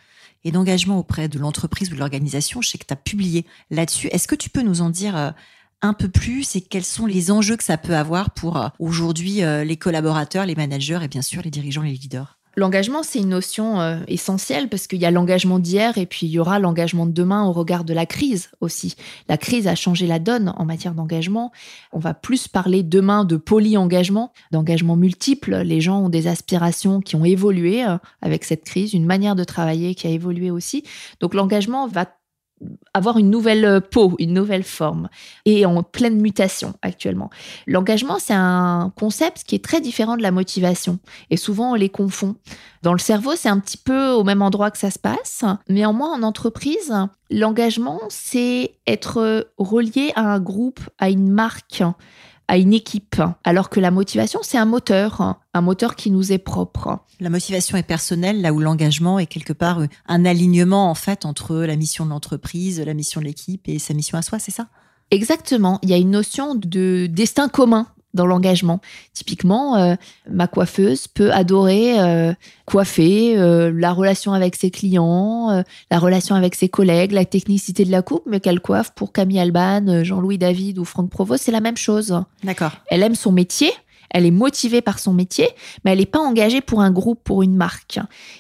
[0.44, 2.62] et d'engagement auprès de l'entreprise ou de l'organisation.
[2.62, 4.08] Je sais que tu as publié là-dessus.
[4.08, 5.32] Est-ce que tu peux nous en dire euh,
[5.82, 9.44] un peu plus et quels sont les enjeux que ça peut avoir pour euh, aujourd'hui
[9.44, 12.35] euh, les collaborateurs, les managers et bien sûr les dirigeants, les leaders?
[12.58, 16.30] L'engagement, c'est une notion euh, essentielle parce qu'il y a l'engagement d'hier et puis il
[16.30, 18.96] y aura l'engagement de demain au regard de la crise aussi.
[19.28, 21.52] La crise a changé la donne en matière d'engagement.
[21.91, 25.58] On va plus parler demain de poly-engagement, d'engagement multiple.
[25.58, 29.44] Les gens ont des aspirations qui ont évolué euh, avec cette crise, une manière de
[29.44, 30.84] travailler qui a évolué aussi.
[31.20, 32.06] Donc l'engagement va
[32.94, 35.10] avoir une nouvelle euh, peau, une nouvelle forme,
[35.46, 37.30] et en pleine mutation actuellement.
[37.68, 41.89] L'engagement, c'est un concept qui est très différent de la motivation, et souvent on les
[41.89, 42.36] confond.
[42.82, 46.13] Dans le cerveau, c'est un petit peu au même endroit que ça se passe, néanmoins
[46.13, 46.94] en entreprise,
[47.30, 51.84] l'engagement, c'est être relié à un groupe, à une marque,
[52.48, 56.38] à une équipe, alors que la motivation, c'est un moteur, un moteur qui nous est
[56.38, 57.00] propre.
[57.20, 61.58] La motivation est personnelle, là où l'engagement est quelque part un alignement en fait entre
[61.58, 64.68] la mission de l'entreprise, la mission de l'équipe et sa mission à soi, c'est ça?
[65.12, 65.80] Exactement.
[65.82, 68.80] Il y a une notion de destin commun dans l'engagement.
[69.13, 69.95] Typiquement, euh,
[70.30, 72.34] ma coiffeuse peut adorer euh,
[72.65, 77.91] coiffer, euh, la relation avec ses clients, la relation avec ses collègues, la technicité de
[77.91, 81.62] la coupe, mais qu'elle coiffe pour Camille Alban, Jean-Louis David ou Franck Provost, c'est la
[81.62, 82.19] même chose.
[82.43, 82.71] D'accord.
[82.88, 83.71] Elle aime son métier,
[84.10, 85.49] elle est motivée par son métier,
[85.84, 87.99] mais elle n'est pas engagée pour un groupe, pour une marque.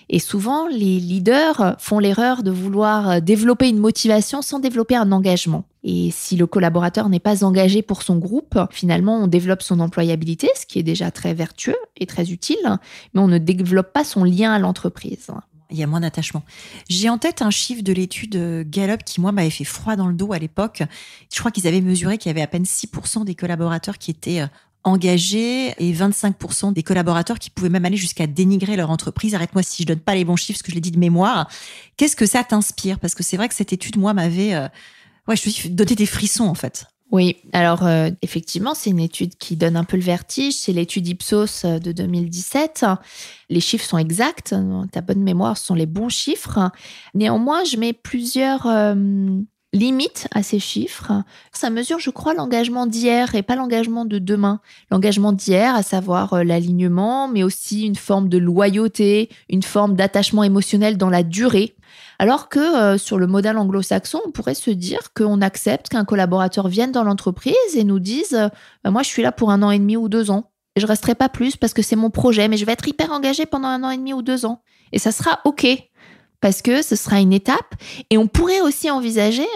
[0.09, 5.65] Et souvent, les leaders font l'erreur de vouloir développer une motivation sans développer un engagement.
[5.87, 10.49] Et si le collaborateur n'est pas engagé pour son groupe, finalement, on développe son employabilité,
[10.59, 12.79] ce qui est déjà très vertueux et très utile,
[13.13, 15.27] mais on ne développe pas son lien à l'entreprise.
[15.69, 16.43] Il y a moins d'attachement.
[16.89, 20.15] J'ai en tête un chiffre de l'étude Gallup qui, moi, m'avait fait froid dans le
[20.15, 20.81] dos à l'époque.
[21.31, 24.41] Je crois qu'ils avaient mesuré qu'il y avait à peine 6% des collaborateurs qui étaient
[24.41, 24.47] euh,
[24.83, 29.35] engagés et 25% des collaborateurs qui pouvaient même aller jusqu'à dénigrer leur entreprise.
[29.35, 31.47] Arrête-moi si je donne pas les bons chiffres, parce que je l'ai dit de mémoire.
[31.97, 32.99] Qu'est-ce que ça t'inspire?
[32.99, 34.67] Parce que c'est vrai que cette étude, moi, m'avait, euh,
[35.27, 36.85] ouais, je te dis, donné des frissons en fait.
[37.11, 40.53] Oui, alors euh, effectivement, c'est une étude qui donne un peu le vertige.
[40.53, 42.85] C'est l'étude Ipsos euh, de 2017.
[43.49, 44.55] Les chiffres sont exacts.
[44.91, 46.71] Ta bonne mémoire ce sont les bons chiffres.
[47.13, 48.65] Néanmoins, je mets plusieurs
[49.75, 51.11] limite à ces chiffres.
[51.51, 54.61] Ça mesure, je crois, l'engagement d'hier et pas l'engagement de demain.
[54.89, 60.43] L'engagement d'hier, à savoir euh, l'alignement, mais aussi une forme de loyauté, une forme d'attachement
[60.43, 61.75] émotionnel dans la durée.
[62.17, 66.67] Alors que euh, sur le modèle anglo-saxon, on pourrait se dire qu'on accepte qu'un collaborateur
[66.67, 68.49] vienne dans l'entreprise et nous dise
[68.83, 70.51] bah, Moi, je suis là pour un an et demi ou deux ans.
[70.77, 73.11] Et je resterai pas plus parce que c'est mon projet, mais je vais être hyper
[73.11, 74.61] engagé pendant un an et demi ou deux ans.
[74.91, 75.65] Et ça sera OK
[76.45, 77.73] parce que ce sera une étape.
[78.11, 79.47] Et on pourrait aussi envisager,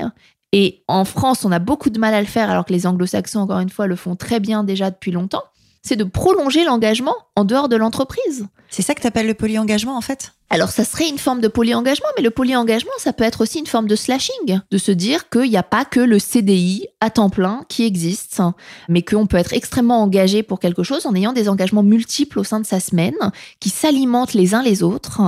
[0.53, 3.41] et en France, on a beaucoup de mal à le faire, alors que les anglo-saxons,
[3.41, 5.43] encore une fois, le font très bien déjà depuis longtemps,
[5.83, 8.47] c'est de prolonger l'engagement en dehors de l'entreprise.
[8.71, 10.33] C'est ça que tu appelles le polyengagement, en fait?
[10.51, 13.67] Alors, ça serait une forme de polyengagement, mais le polyengagement, ça peut être aussi une
[13.67, 17.29] forme de slashing, de se dire qu'il n'y a pas que le CDI à temps
[17.29, 18.41] plein qui existe,
[18.87, 22.43] mais qu'on peut être extrêmement engagé pour quelque chose en ayant des engagements multiples au
[22.43, 23.13] sein de sa semaine,
[23.59, 25.21] qui s'alimentent les uns les autres,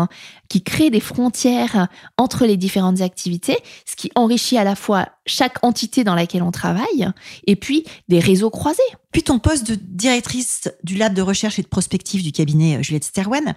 [0.50, 5.64] qui créent des frontières entre les différentes activités, ce qui enrichit à la fois chaque
[5.64, 7.08] entité dans laquelle on travaille,
[7.46, 8.82] et puis des réseaux croisés.
[9.12, 12.82] Puis ton poste de directrice du lab de recherche et de prospective du cabinet euh,
[12.82, 13.56] Juliette Sterwen,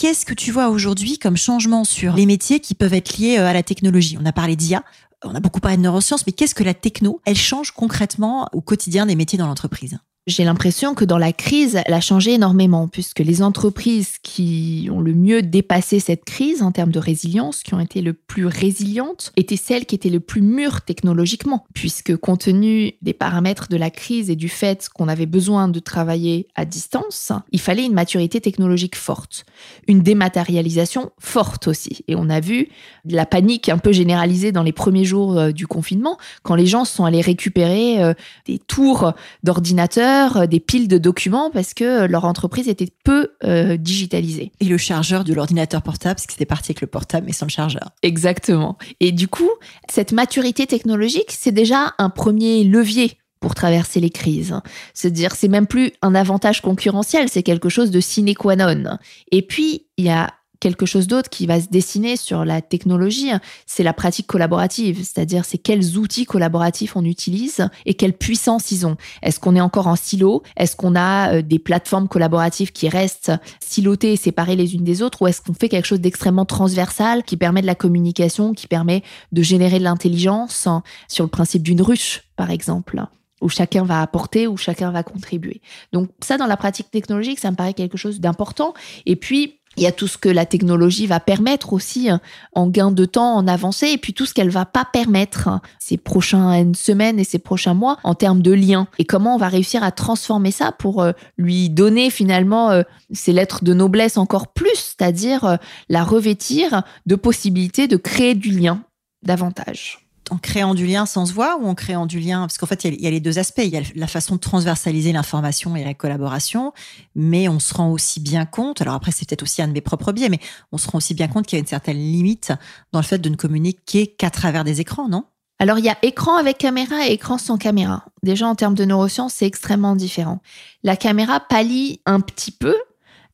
[0.00, 3.46] qu'est-ce que tu vois aujourd'hui comme changement sur les métiers qui peuvent être liés euh,
[3.46, 4.16] à la technologie?
[4.18, 4.82] On a parlé d'IA,
[5.22, 8.62] on a beaucoup parlé de neurosciences, mais qu'est-ce que la techno, elle change concrètement au
[8.62, 9.98] quotidien des métiers dans l'entreprise?
[10.26, 15.00] J'ai l'impression que dans la crise, elle a changé énormément, puisque les entreprises qui ont
[15.00, 19.32] le mieux dépassé cette crise en termes de résilience, qui ont été le plus résilientes,
[19.36, 23.90] étaient celles qui étaient le plus mûres technologiquement, puisque compte tenu des paramètres de la
[23.90, 28.40] crise et du fait qu'on avait besoin de travailler à distance, il fallait une maturité
[28.40, 29.44] technologique forte,
[29.88, 32.04] une dématérialisation forte aussi.
[32.08, 32.68] Et on a vu
[33.04, 36.84] la panique un peu généralisée dans les premiers jours euh, du confinement, quand les gens
[36.84, 38.14] sont allés récupérer euh,
[38.46, 43.76] des tours d'ordinateurs euh, des piles de documents parce que leur entreprise était peu euh,
[43.76, 44.52] digitalisée.
[44.60, 47.46] Et le chargeur de l'ordinateur portable, parce que c'était parti avec le portable mais sans
[47.46, 47.90] le chargeur.
[48.02, 48.76] Exactement.
[49.00, 49.50] Et du coup,
[49.90, 54.54] cette maturité technologique, c'est déjà un premier levier pour traverser les crises.
[54.94, 58.98] Se dire, c'est même plus un avantage concurrentiel, c'est quelque chose de sine qua non.
[59.32, 60.28] Et puis, il y a
[60.60, 63.30] quelque chose d'autre qui va se dessiner sur la technologie,
[63.66, 68.86] c'est la pratique collaborative, c'est-à-dire c'est quels outils collaboratifs on utilise et quelle puissance ils
[68.86, 68.96] ont.
[69.22, 70.42] Est-ce qu'on est encore en silo?
[70.56, 75.02] Est-ce qu'on a euh, des plateformes collaboratives qui restent silotées et séparées les unes des
[75.02, 75.22] autres?
[75.22, 79.02] Ou est-ce qu'on fait quelque chose d'extrêmement transversal qui permet de la communication, qui permet
[79.32, 80.68] de générer de l'intelligence
[81.08, 83.02] sur le principe d'une ruche, par exemple
[83.40, 85.62] où chacun va apporter, où chacun va contribuer?
[85.92, 88.74] Donc ça, dans la pratique technologique, ça me paraît quelque chose d'important.
[89.06, 92.20] Et puis, il y a tout ce que la technologie va permettre aussi hein,
[92.54, 95.62] en gain de temps, en avancée, et puis tout ce qu'elle va pas permettre hein,
[95.78, 98.88] ces prochaines semaines et ces prochains mois en termes de liens.
[98.98, 103.32] Et comment on va réussir à transformer ça pour euh, lui donner finalement euh, ces
[103.32, 105.56] lettres de noblesse encore plus, c'est-à-dire euh,
[105.88, 108.82] la revêtir de possibilités de créer du lien
[109.22, 112.66] davantage en créant du lien sans se voir ou en créant du lien Parce qu'en
[112.66, 113.62] fait, il y, a les deux aspects.
[113.64, 116.72] Il y a la façon de transversaliser l'information et la collaboration,
[117.14, 119.80] mais on se rend aussi bien compte, alors après, c'est peut-être aussi un de mes
[119.80, 120.40] propres biais, mais
[120.72, 122.52] on se rend aussi bien compte qu'il y a une certaine limite
[122.92, 125.24] dans le fait de ne communiquer qu'à travers des écrans, non?
[125.58, 128.06] Alors, il y a écran avec caméra et écran sans caméra.
[128.22, 130.40] Déjà, en termes de neurosciences, c'est extrêmement différent.
[130.82, 132.74] La caméra pallie un petit peu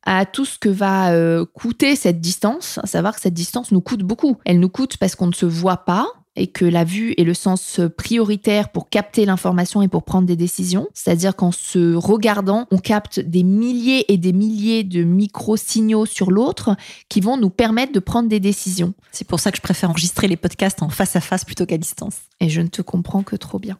[0.03, 3.81] à tout ce que va euh, coûter cette distance, à savoir que cette distance nous
[3.81, 4.37] coûte beaucoup.
[4.45, 6.07] Elle nous coûte parce qu'on ne se voit pas,
[6.37, 10.35] et que la vue est le sens prioritaire pour capter l'information et pour prendre des
[10.35, 10.87] décisions.
[10.93, 16.75] C'est-à-dire qu'en se regardant, on capte des milliers et des milliers de micro-signaux sur l'autre
[17.09, 18.93] qui vont nous permettre de prendre des décisions.
[19.11, 21.77] C'est pour ça que je préfère enregistrer les podcasts en face à face plutôt qu'à
[21.77, 22.15] distance.
[22.39, 23.77] Et je ne te comprends que trop bien.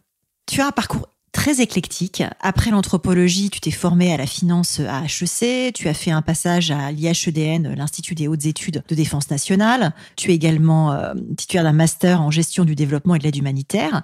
[0.48, 2.23] Tu as un parcours très éclectique.
[2.41, 6.71] Après l'anthropologie, tu t'es formé à la finance à HEC, tu as fait un passage
[6.71, 9.93] à l'IHEDN, l'Institut des hautes études de défense nationale.
[10.15, 14.02] Tu es également euh, titulaire d'un master en gestion du développement et de l'aide humanitaire.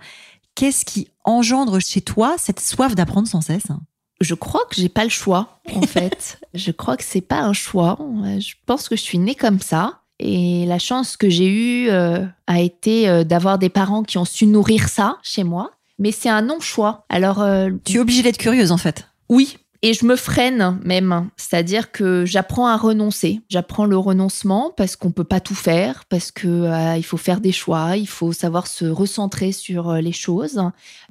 [0.54, 3.66] Qu'est-ce qui engendre chez toi cette soif d'apprendre sans cesse?
[4.22, 6.40] Je crois que j'ai pas le choix, en fait.
[6.54, 7.98] je crois que c'est pas un choix.
[8.38, 10.02] Je pense que je suis née comme ça.
[10.20, 14.26] Et la chance que j'ai eue euh, a été euh, d'avoir des parents qui ont
[14.26, 17.06] su nourrir ça chez moi mais c'est un non-choix.
[17.10, 19.08] Alors, euh, tu es obligée d'être curieuse en fait.
[19.30, 23.42] Oui, et je me freine même, c'est-à-dire que j'apprends à renoncer.
[23.50, 27.42] J'apprends le renoncement parce qu'on peut pas tout faire, parce que euh, il faut faire
[27.42, 30.62] des choix, il faut savoir se recentrer sur euh, les choses.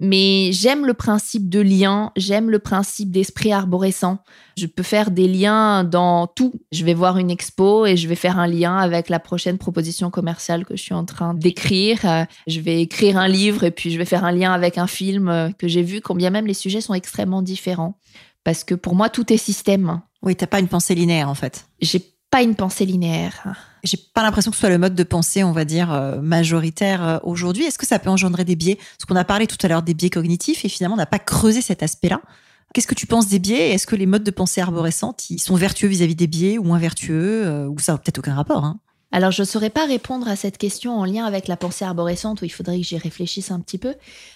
[0.00, 4.16] Mais j'aime le principe de lien, j'aime le principe d'esprit arborescent.
[4.56, 6.54] Je peux faire des liens dans tout.
[6.72, 10.08] Je vais voir une expo et je vais faire un lien avec la prochaine proposition
[10.08, 11.98] commerciale que je suis en train d'écrire.
[12.06, 14.86] Euh, je vais écrire un livre et puis je vais faire un lien avec un
[14.86, 17.98] film que j'ai vu, combien même les sujets sont extrêmement différents
[18.44, 20.00] parce que pour moi, tout est système.
[20.22, 21.66] Oui, t'as pas une pensée linéaire en fait.
[21.80, 22.00] J'ai
[22.30, 23.54] pas une pensée linéaire.
[23.84, 27.06] J'ai pas l'impression que ce soit le mode de pensée, on va dire, euh, majoritaire
[27.06, 27.64] euh, aujourd'hui.
[27.64, 28.76] Est-ce que ça peut engendrer des biais?
[28.76, 31.18] Parce qu'on a parlé tout à l'heure des biais cognitifs et finalement, on n'a pas
[31.18, 32.22] creusé cet aspect-là.
[32.72, 33.70] Qu'est-ce que tu penses des biais?
[33.72, 36.78] Est-ce que les modes de pensée arborescentes, ils sont vertueux vis-à-vis des biais ou moins
[36.78, 38.80] vertueux euh, Ou ça n'a peut-être aucun rapport hein?
[39.14, 42.40] Alors, je ne saurais pas répondre à cette question en lien avec la pensée arborescente,
[42.40, 43.94] où il faudrait que j'y réfléchisse un petit peu.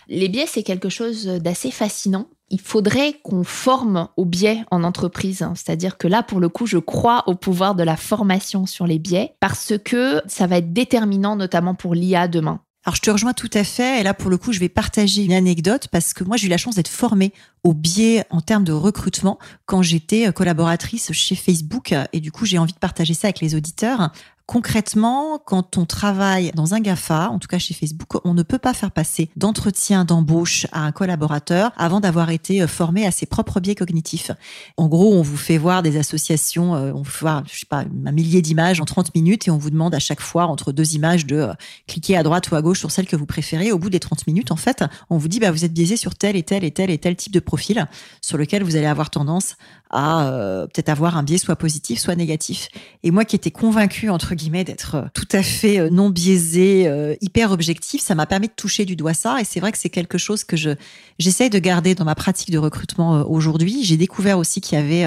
[0.08, 2.28] Les biais, c'est quelque chose d'assez fascinant.
[2.48, 5.42] Il faudrait qu'on forme aux biais en entreprise.
[5.42, 5.54] Hein.
[5.56, 8.98] C'est-à-dire que là, pour le coup, je crois au pouvoir de la formation sur les
[8.98, 12.60] biais, parce que ça va être déterminant, notamment pour l'IA demain.
[12.86, 14.00] Alors je te rejoins tout à fait.
[14.00, 16.50] Et là, pour le coup, je vais partager une anecdote parce que moi, j'ai eu
[16.50, 17.32] la chance d'être formée
[17.64, 21.92] au biais en termes de recrutement quand j'étais collaboratrice chez Facebook.
[22.12, 24.12] Et du coup, j'ai envie de partager ça avec les auditeurs.
[24.46, 28.60] Concrètement, quand on travaille dans un GAFA, en tout cas chez Facebook, on ne peut
[28.60, 33.26] pas faire passer d'entretien d'embauche à un collaborateur avant d'avoir été euh, formé à ses
[33.26, 34.30] propres biais cognitifs.
[34.76, 37.66] En gros, on vous fait voir des associations, euh, on vous fait voir, je sais
[37.66, 40.70] pas, un millier d'images en 30 minutes et on vous demande à chaque fois entre
[40.70, 41.52] deux images de euh,
[41.88, 43.72] cliquer à droite ou à gauche sur celle que vous préférez.
[43.72, 46.14] Au bout des 30 minutes, en fait, on vous dit, bah, vous êtes biaisé sur
[46.14, 47.88] tel et tel et tel et tel type de profil
[48.20, 49.56] sur lequel vous allez avoir tendance
[49.90, 52.68] à peut-être avoir un biais soit positif, soit négatif.
[53.02, 57.14] Et moi qui étais convaincue, entre guillemets, d'être tout à fait euh, non biaisé, euh,
[57.20, 58.02] hyper objectif.
[58.02, 59.40] Ça m'a permis de toucher du doigt ça.
[59.40, 60.70] Et c'est vrai que c'est quelque chose que je
[61.18, 63.84] j'essaye de garder dans ma pratique de recrutement euh, aujourd'hui.
[63.84, 65.04] J'ai découvert aussi qu'il y avait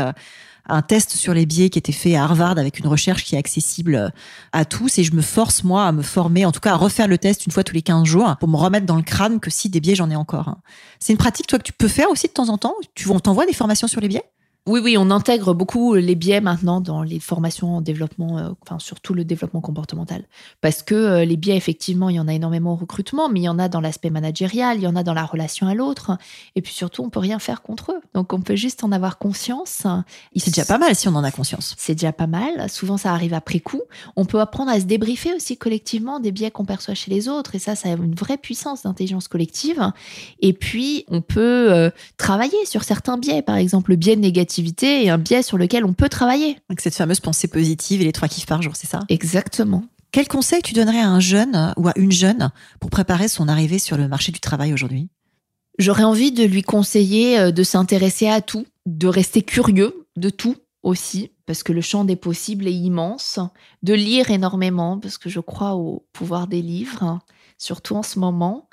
[0.67, 3.37] un test sur les biais qui était fait à Harvard avec une recherche qui est
[3.37, 4.11] accessible
[4.51, 7.07] à tous et je me force moi à me former, en tout cas à refaire
[7.07, 9.49] le test une fois tous les 15 jours pour me remettre dans le crâne que
[9.49, 10.57] si des biais j'en ai encore.
[10.99, 12.75] C'est une pratique toi que tu peux faire aussi de temps en temps?
[12.95, 14.23] Tu t'envoies des formations sur les biais?
[14.67, 18.77] Oui, oui, on intègre beaucoup les biais maintenant dans les formations en développement, euh, enfin
[18.77, 20.25] surtout le développement comportemental.
[20.61, 23.43] Parce que euh, les biais, effectivement, il y en a énormément au recrutement, mais il
[23.43, 26.17] y en a dans l'aspect managérial, il y en a dans la relation à l'autre.
[26.55, 28.01] Et puis surtout, on peut rien faire contre eux.
[28.13, 29.87] Donc on peut juste en avoir conscience.
[30.35, 31.73] C'est déjà pas mal si on en a conscience.
[31.79, 32.69] C'est déjà pas mal.
[32.69, 33.81] Souvent, ça arrive après coup.
[34.17, 37.55] On peut apprendre à se débriefer aussi collectivement des biais qu'on perçoit chez les autres.
[37.55, 39.81] Et ça, ça a une vraie puissance d'intelligence collective.
[40.41, 43.41] Et puis, on peut euh, travailler sur certains biais.
[43.41, 46.57] Par exemple, le biais négatif et un biais sur lequel on peut travailler.
[46.69, 49.01] Donc cette fameuse pensée positive et les trois kiffs par jour, c'est ça?
[49.09, 49.83] Exactement.
[50.11, 53.79] Quel conseil tu donnerais à un jeune ou à une jeune pour préparer son arrivée
[53.79, 55.09] sur le marché du travail aujourd'hui?
[55.77, 60.57] J'aurais envie de lui conseiller euh, de s'intéresser à tout, de rester curieux de tout
[60.83, 63.39] aussi, parce que le champ des possibles est immense,
[63.83, 67.19] de lire énormément, parce que je crois au pouvoir des livres,
[67.57, 68.67] surtout en ce moment,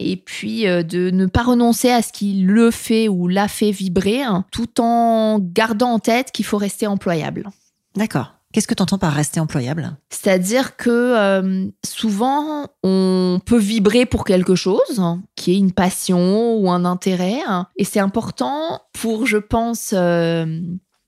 [0.00, 3.70] et puis euh, de ne pas renoncer à ce qui le fait ou l'a fait
[3.70, 7.48] vibrer, hein, tout en gardant en tête qu'il faut rester employable.
[7.96, 8.34] D'accord.
[8.52, 9.96] Qu'est-ce que tu entends par rester employable?
[10.08, 15.00] C'est-à-dire que euh, souvent, on peut vibrer pour quelque chose,
[15.36, 20.60] qui est une passion ou un intérêt, hein, et c'est important pour, je pense, euh,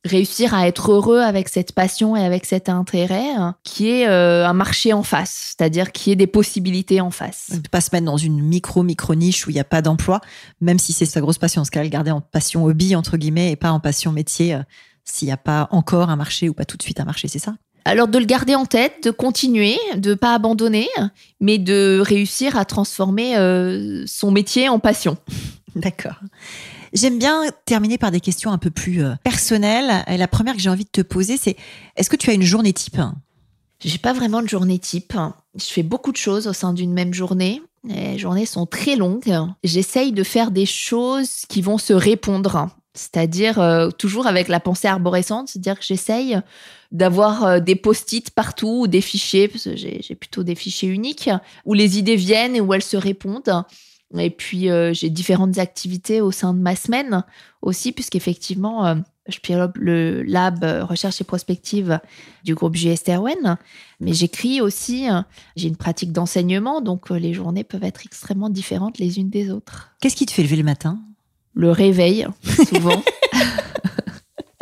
[0.04, 4.46] réussir à être heureux avec cette passion et avec cet intérêt hein, qui est euh,
[4.46, 7.50] un marché en face, c'est-à-dire qui est des possibilités en face.
[7.52, 10.20] Ne pas se mettre dans une micro micro niche où il n'y a pas d'emploi,
[10.60, 11.64] même si c'est sa grosse passion.
[11.64, 14.62] Ce qu'elle garder en passion hobby entre guillemets et pas en passion métier euh,
[15.04, 17.38] s'il n'y a pas encore un marché ou pas tout de suite un marché, c'est
[17.38, 17.54] ça?
[17.84, 20.88] Alors de le garder en tête, de continuer, de pas abandonner,
[21.40, 25.16] mais de réussir à transformer euh, son métier en passion.
[25.74, 26.20] D'accord.
[26.92, 30.04] J'aime bien terminer par des questions un peu plus euh, personnelles.
[30.08, 31.56] Et la première que j'ai envie de te poser, c'est
[31.96, 32.98] est-ce que tu as une journée type?
[33.80, 35.14] J'ai pas vraiment de journée type.
[35.56, 37.62] Je fais beaucoup de choses au sein d'une même journée.
[37.84, 39.34] Les journées sont très longues.
[39.64, 42.68] J'essaye de faire des choses qui vont se répondre.
[42.94, 46.38] C'est-à-dire euh, toujours avec la pensée arborescente, c'est-à-dire que j'essaye
[46.92, 51.30] d'avoir euh, des post-it partout ou des fichiers, parce que j'ai plutôt des fichiers uniques,
[51.64, 53.64] où les idées viennent et où elles se répondent.
[54.18, 57.24] Et puis, euh, j'ai différentes activités au sein de ma semaine
[57.62, 58.94] aussi, puisqu'effectivement, euh,
[59.28, 61.98] je pilote le lab euh, recherche et prospective
[62.44, 63.56] du groupe JS Terwen.
[64.00, 65.06] Mais j'écris aussi,
[65.56, 69.94] j'ai une pratique d'enseignement, donc les journées peuvent être extrêmement différentes les unes des autres.
[70.00, 71.00] Qu'est-ce qui te fait lever le matin?
[71.54, 72.26] Le réveil,
[72.68, 73.02] souvent.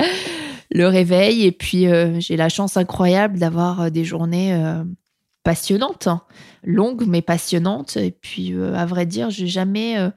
[0.71, 1.87] le réveil, et puis
[2.19, 4.53] j'ai la chance incroyable d'avoir des journées
[5.43, 6.23] passionnante, hein.
[6.65, 7.97] longue mais passionnante.
[7.97, 9.99] Et puis, euh, à vrai dire, j'ai jamais.
[9.99, 10.11] Euh,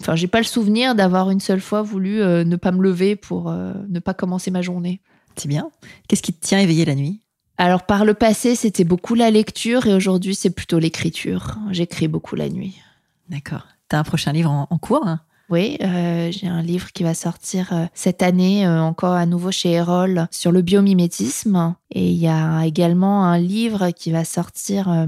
[0.00, 3.16] enfin, j'ai pas le souvenir d'avoir une seule fois voulu euh, ne pas me lever
[3.16, 5.00] pour ne pas commencer ma journée.
[5.36, 5.70] C'est bien.
[6.08, 7.20] Qu'est-ce qui te tient éveillé la nuit?
[7.56, 11.56] Alors, par le passé, c'était beaucoup la lecture et aujourd'hui, c'est plutôt l'écriture.
[11.70, 12.80] J'écris beaucoup la nuit.
[13.28, 13.66] D'accord.
[13.88, 15.20] Tu as un prochain livre en, cours hein?
[15.50, 19.50] Oui, euh, j'ai un livre qui va sortir euh, cette année, euh, encore à nouveau
[19.50, 21.74] chez Erol, sur le biomimétisme.
[21.90, 25.06] Et il y a également un livre qui va sortir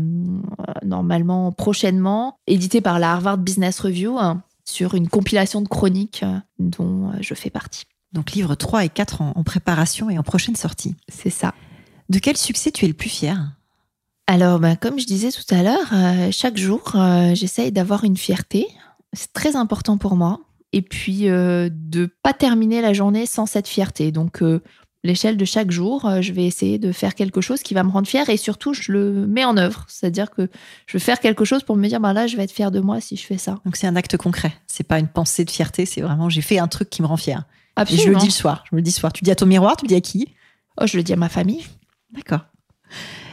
[0.84, 4.18] normalement prochainement, édité par la Harvard Business Review,
[4.64, 6.24] sur une compilation de chroniques
[6.60, 7.82] dont je fais partie.
[8.12, 10.94] Donc livre 3 et 4 en, en préparation et en prochaine sortie.
[11.08, 11.54] C'est ça.
[12.08, 13.52] De quel succès tu es le plus fier?
[14.28, 16.92] Alors, bah, comme je disais tout à l'heure, chaque jour,
[17.34, 18.68] j'essaye d'avoir une fierté
[19.12, 20.40] c'est très important pour moi.
[20.72, 24.12] Et puis, euh, de pas terminer la journée sans cette fierté.
[24.12, 24.62] Donc, euh,
[25.04, 27.90] l'échelle de chaque jour, euh, je vais essayer de faire quelque chose qui va me
[27.90, 29.86] rendre fière et surtout, je le mets en œuvre.
[29.88, 30.50] C'est-à-dire que
[30.86, 32.80] je veux faire quelque chose pour me dire, bah là, je vais être fière de
[32.80, 33.58] moi si je fais ça.
[33.64, 34.52] Donc, c'est un acte concret.
[34.66, 35.86] C'est pas une pensée de fierté.
[35.86, 37.44] C'est vraiment, j'ai fait un truc qui me rend fière.
[37.76, 38.02] Absolument.
[38.02, 38.64] Et je le dis le soir.
[38.68, 39.12] Je me le dis le soir.
[39.12, 40.34] Tu dis à ton miroir, tu le dis à qui?
[40.78, 41.64] Oh, je le dis à ma famille.
[42.10, 42.40] D'accord.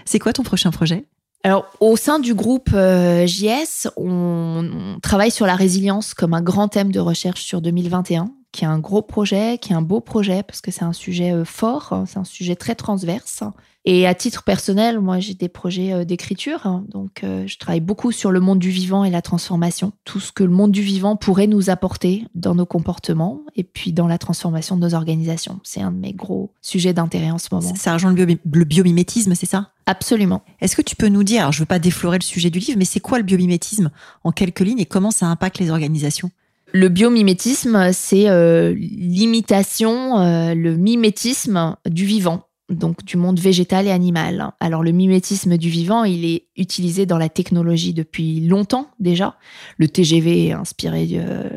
[0.06, 1.08] C'est quoi ton prochain projet?
[1.46, 6.70] Alors, au sein du groupe euh, JS, on, travaille sur la résilience comme un grand
[6.70, 10.44] thème de recherche sur 2021 qui est un gros projet, qui est un beau projet,
[10.44, 13.44] parce que c'est un sujet euh, fort, hein, c'est un sujet très transverse.
[13.84, 16.66] Et à titre personnel, moi, j'ai des projets euh, d'écriture.
[16.66, 16.86] Hein.
[16.88, 19.92] donc, euh, je travaille beaucoup sur le monde du vivant et la transformation.
[20.06, 23.92] Tout ce que le monde du vivant pourrait nous apporter dans nos comportements et puis
[23.92, 25.60] dans la transformation de nos organisations.
[25.64, 27.74] C'est un de mes gros sujets d'intérêt en ce moment.
[27.76, 29.72] Ça rejoint le, le biomimétisme, c'est ça?
[29.88, 30.44] Absolument.
[30.62, 32.78] Est-ce que tu peux nous dire, alors je veux pas déflorer le sujet du livre,
[32.78, 33.90] mais c'est quoi le biomimétisme
[34.24, 36.32] en quelques lignes et comment ça impacte les organisations?
[36.74, 43.92] Le biomimétisme, c'est euh, l'imitation, euh, le mimétisme du vivant donc du monde végétal et
[43.92, 44.52] animal.
[44.60, 49.36] Alors le mimétisme du vivant, il est utilisé dans la technologie depuis longtemps déjà.
[49.78, 51.50] Le TGV est inspiré euh,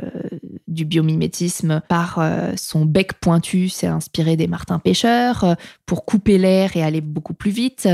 [0.76, 5.54] du biomimétisme par euh, son bec pointu, c'est inspiré des martins pêcheurs euh,
[5.86, 7.88] pour couper l'air et aller beaucoup plus vite.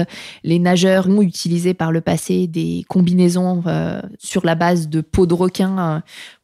[0.44, 3.62] Les nageurs ont utilisé par le passé des combinaisons
[4.18, 6.02] sur la base de peau de requin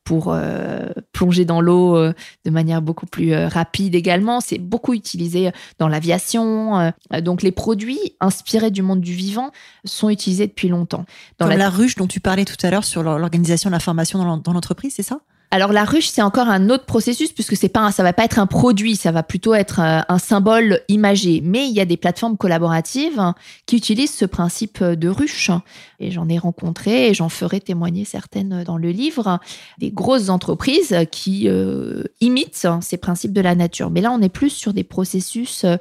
[0.08, 2.14] pour euh, plonger dans l'eau euh,
[2.46, 4.40] de manière beaucoup plus euh, rapide également.
[4.40, 6.92] C'est beaucoup utilisé dans l'aviation.
[7.20, 9.50] donc les produits inspirés du monde du vivant
[9.84, 11.04] sont utilisés depuis longtemps.
[11.38, 11.68] Dans Comme la...
[11.68, 15.02] ruche dont tu parlais tout à l'heure sur l'organisation de la formation dans l'entreprise, c'est
[15.02, 15.20] ça?
[15.50, 18.38] Alors la ruche, c'est encore un autre processus puisque c'est pas, ça va pas être
[18.38, 21.40] un produit, ça va plutôt être euh, un symbole imagé.
[21.42, 23.32] Mais il y a des plateformes collaboratives
[23.64, 25.50] qui utilisent ce principe de ruche.
[26.00, 29.40] Et j'en ai rencontré et j'en ferai témoigner certaines dans le livre
[29.78, 33.90] des grosses entreprises qui euh, imitent ces principes de la nature.
[33.90, 35.76] Mais là, on est plus sur des processus euh,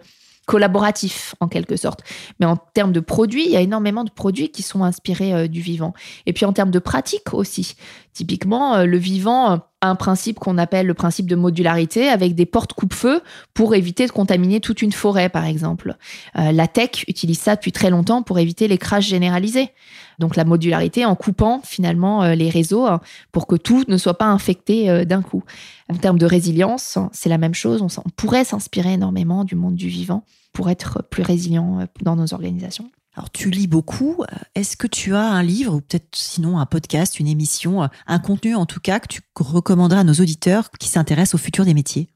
[0.47, 2.03] collaboratif en quelque sorte.
[2.39, 5.47] Mais en termes de produits, il y a énormément de produits qui sont inspirés euh,
[5.47, 5.93] du vivant.
[6.25, 7.75] Et puis en termes de pratique aussi.
[8.13, 12.45] Typiquement, euh, le vivant a un principe qu'on appelle le principe de modularité avec des
[12.45, 13.21] portes coupe-feu
[13.53, 15.97] pour éviter de contaminer toute une forêt, par exemple.
[16.37, 19.69] Euh, la tech utilise ça depuis très longtemps pour éviter les crashs généralisés.
[20.17, 22.87] Donc la modularité en coupant finalement les réseaux
[23.31, 25.43] pour que tout ne soit pas infecté d'un coup.
[25.89, 27.81] En termes de résilience, c'est la même chose.
[27.81, 32.33] On, pourrait s'inspirer énormément du monde du vivant pour être plus résilient euh, dans nos
[32.33, 32.89] organisations.
[33.15, 34.23] Alors tu lis beaucoup.
[34.53, 38.19] Est-ce que tu as un livre ou peut-être sinon un podcast, une émission, euh, un
[38.19, 41.73] contenu en tout cas que tu recommanderais à nos auditeurs qui s'intéressent au futur des
[41.73, 42.09] métiers?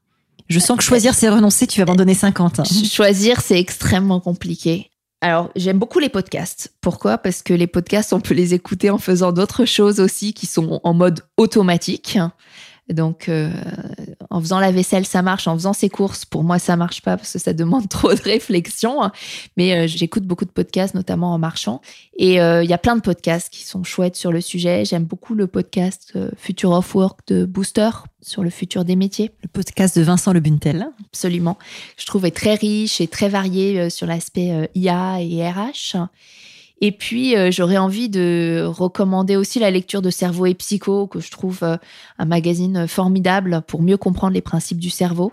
[0.48, 2.60] Je sens que choisir c'est renoncer, tu vas m'en donner 50.
[2.60, 2.64] Hein.
[2.64, 4.90] Choisir c'est extrêmement compliqué.
[5.22, 6.74] Alors, j'aime beaucoup les podcasts.
[6.80, 7.16] Pourquoi?
[7.16, 10.80] Parce que les podcasts, on peut les écouter en faisant d'autres choses aussi qui sont
[10.82, 12.18] en mode automatique.
[12.88, 13.50] Donc, euh,
[14.30, 15.46] en faisant la vaisselle, ça marche.
[15.46, 18.20] En faisant ses courses, pour moi, ça marche pas parce que ça demande trop de
[18.20, 19.10] réflexion.
[19.56, 21.80] Mais euh, j'écoute beaucoup de podcasts, notamment en marchant.
[22.16, 24.84] Et euh, il y a plein de podcasts qui sont chouettes sur le sujet.
[24.84, 29.30] J'aime beaucoup le podcast Future of Work de Booster sur le futur des métiers.
[29.42, 30.88] Le podcast de Vincent Lebuntel.
[31.06, 31.58] Absolument.
[31.96, 35.96] Je trouve très riche et très varié sur l'aspect IA et RH.
[36.84, 41.20] Et puis, euh, j'aurais envie de recommander aussi la lecture de Cerveau et Psycho, que
[41.20, 41.76] je trouve euh,
[42.18, 45.32] un magazine formidable pour mieux comprendre les principes du cerveau.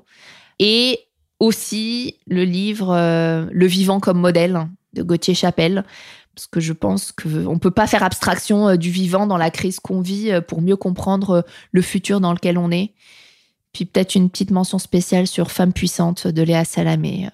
[0.59, 0.99] Et
[1.39, 5.85] aussi le livre euh, Le vivant comme modèle de Gauthier Chapelle,
[6.35, 9.79] parce que je pense qu'on ne peut pas faire abstraction du vivant dans la crise
[9.79, 12.93] qu'on vit pour mieux comprendre le futur dans lequel on est.
[13.73, 17.29] Puis peut-être une petite mention spéciale sur Femmes puissantes de Léa Salamé,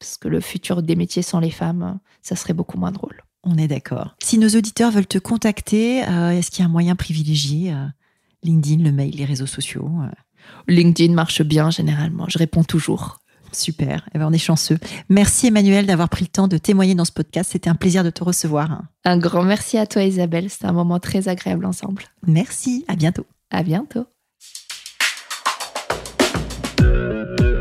[0.00, 3.22] parce que le futur des métiers sans les femmes, ça serait beaucoup moins drôle.
[3.42, 4.16] On est d'accord.
[4.22, 7.86] Si nos auditeurs veulent te contacter, euh, est-ce qu'il y a un moyen privilégié euh,
[8.42, 10.10] LinkedIn, le mail, les réseaux sociaux euh?
[10.68, 12.26] LinkedIn marche bien généralement.
[12.28, 13.18] Je réponds toujours.
[13.52, 14.08] Super.
[14.14, 14.78] Eh ben, on est chanceux.
[15.08, 17.50] Merci Emmanuel d'avoir pris le temps de témoigner dans ce podcast.
[17.52, 18.82] C'était un plaisir de te recevoir.
[19.04, 20.48] Un grand merci à toi Isabelle.
[20.50, 22.04] C'était un moment très agréable ensemble.
[22.26, 22.84] Merci.
[22.88, 23.26] À bientôt.
[23.50, 24.06] À bientôt.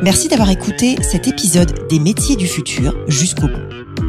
[0.04, 4.09] Merci d'avoir écouté cet épisode des métiers du futur jusqu'au bout.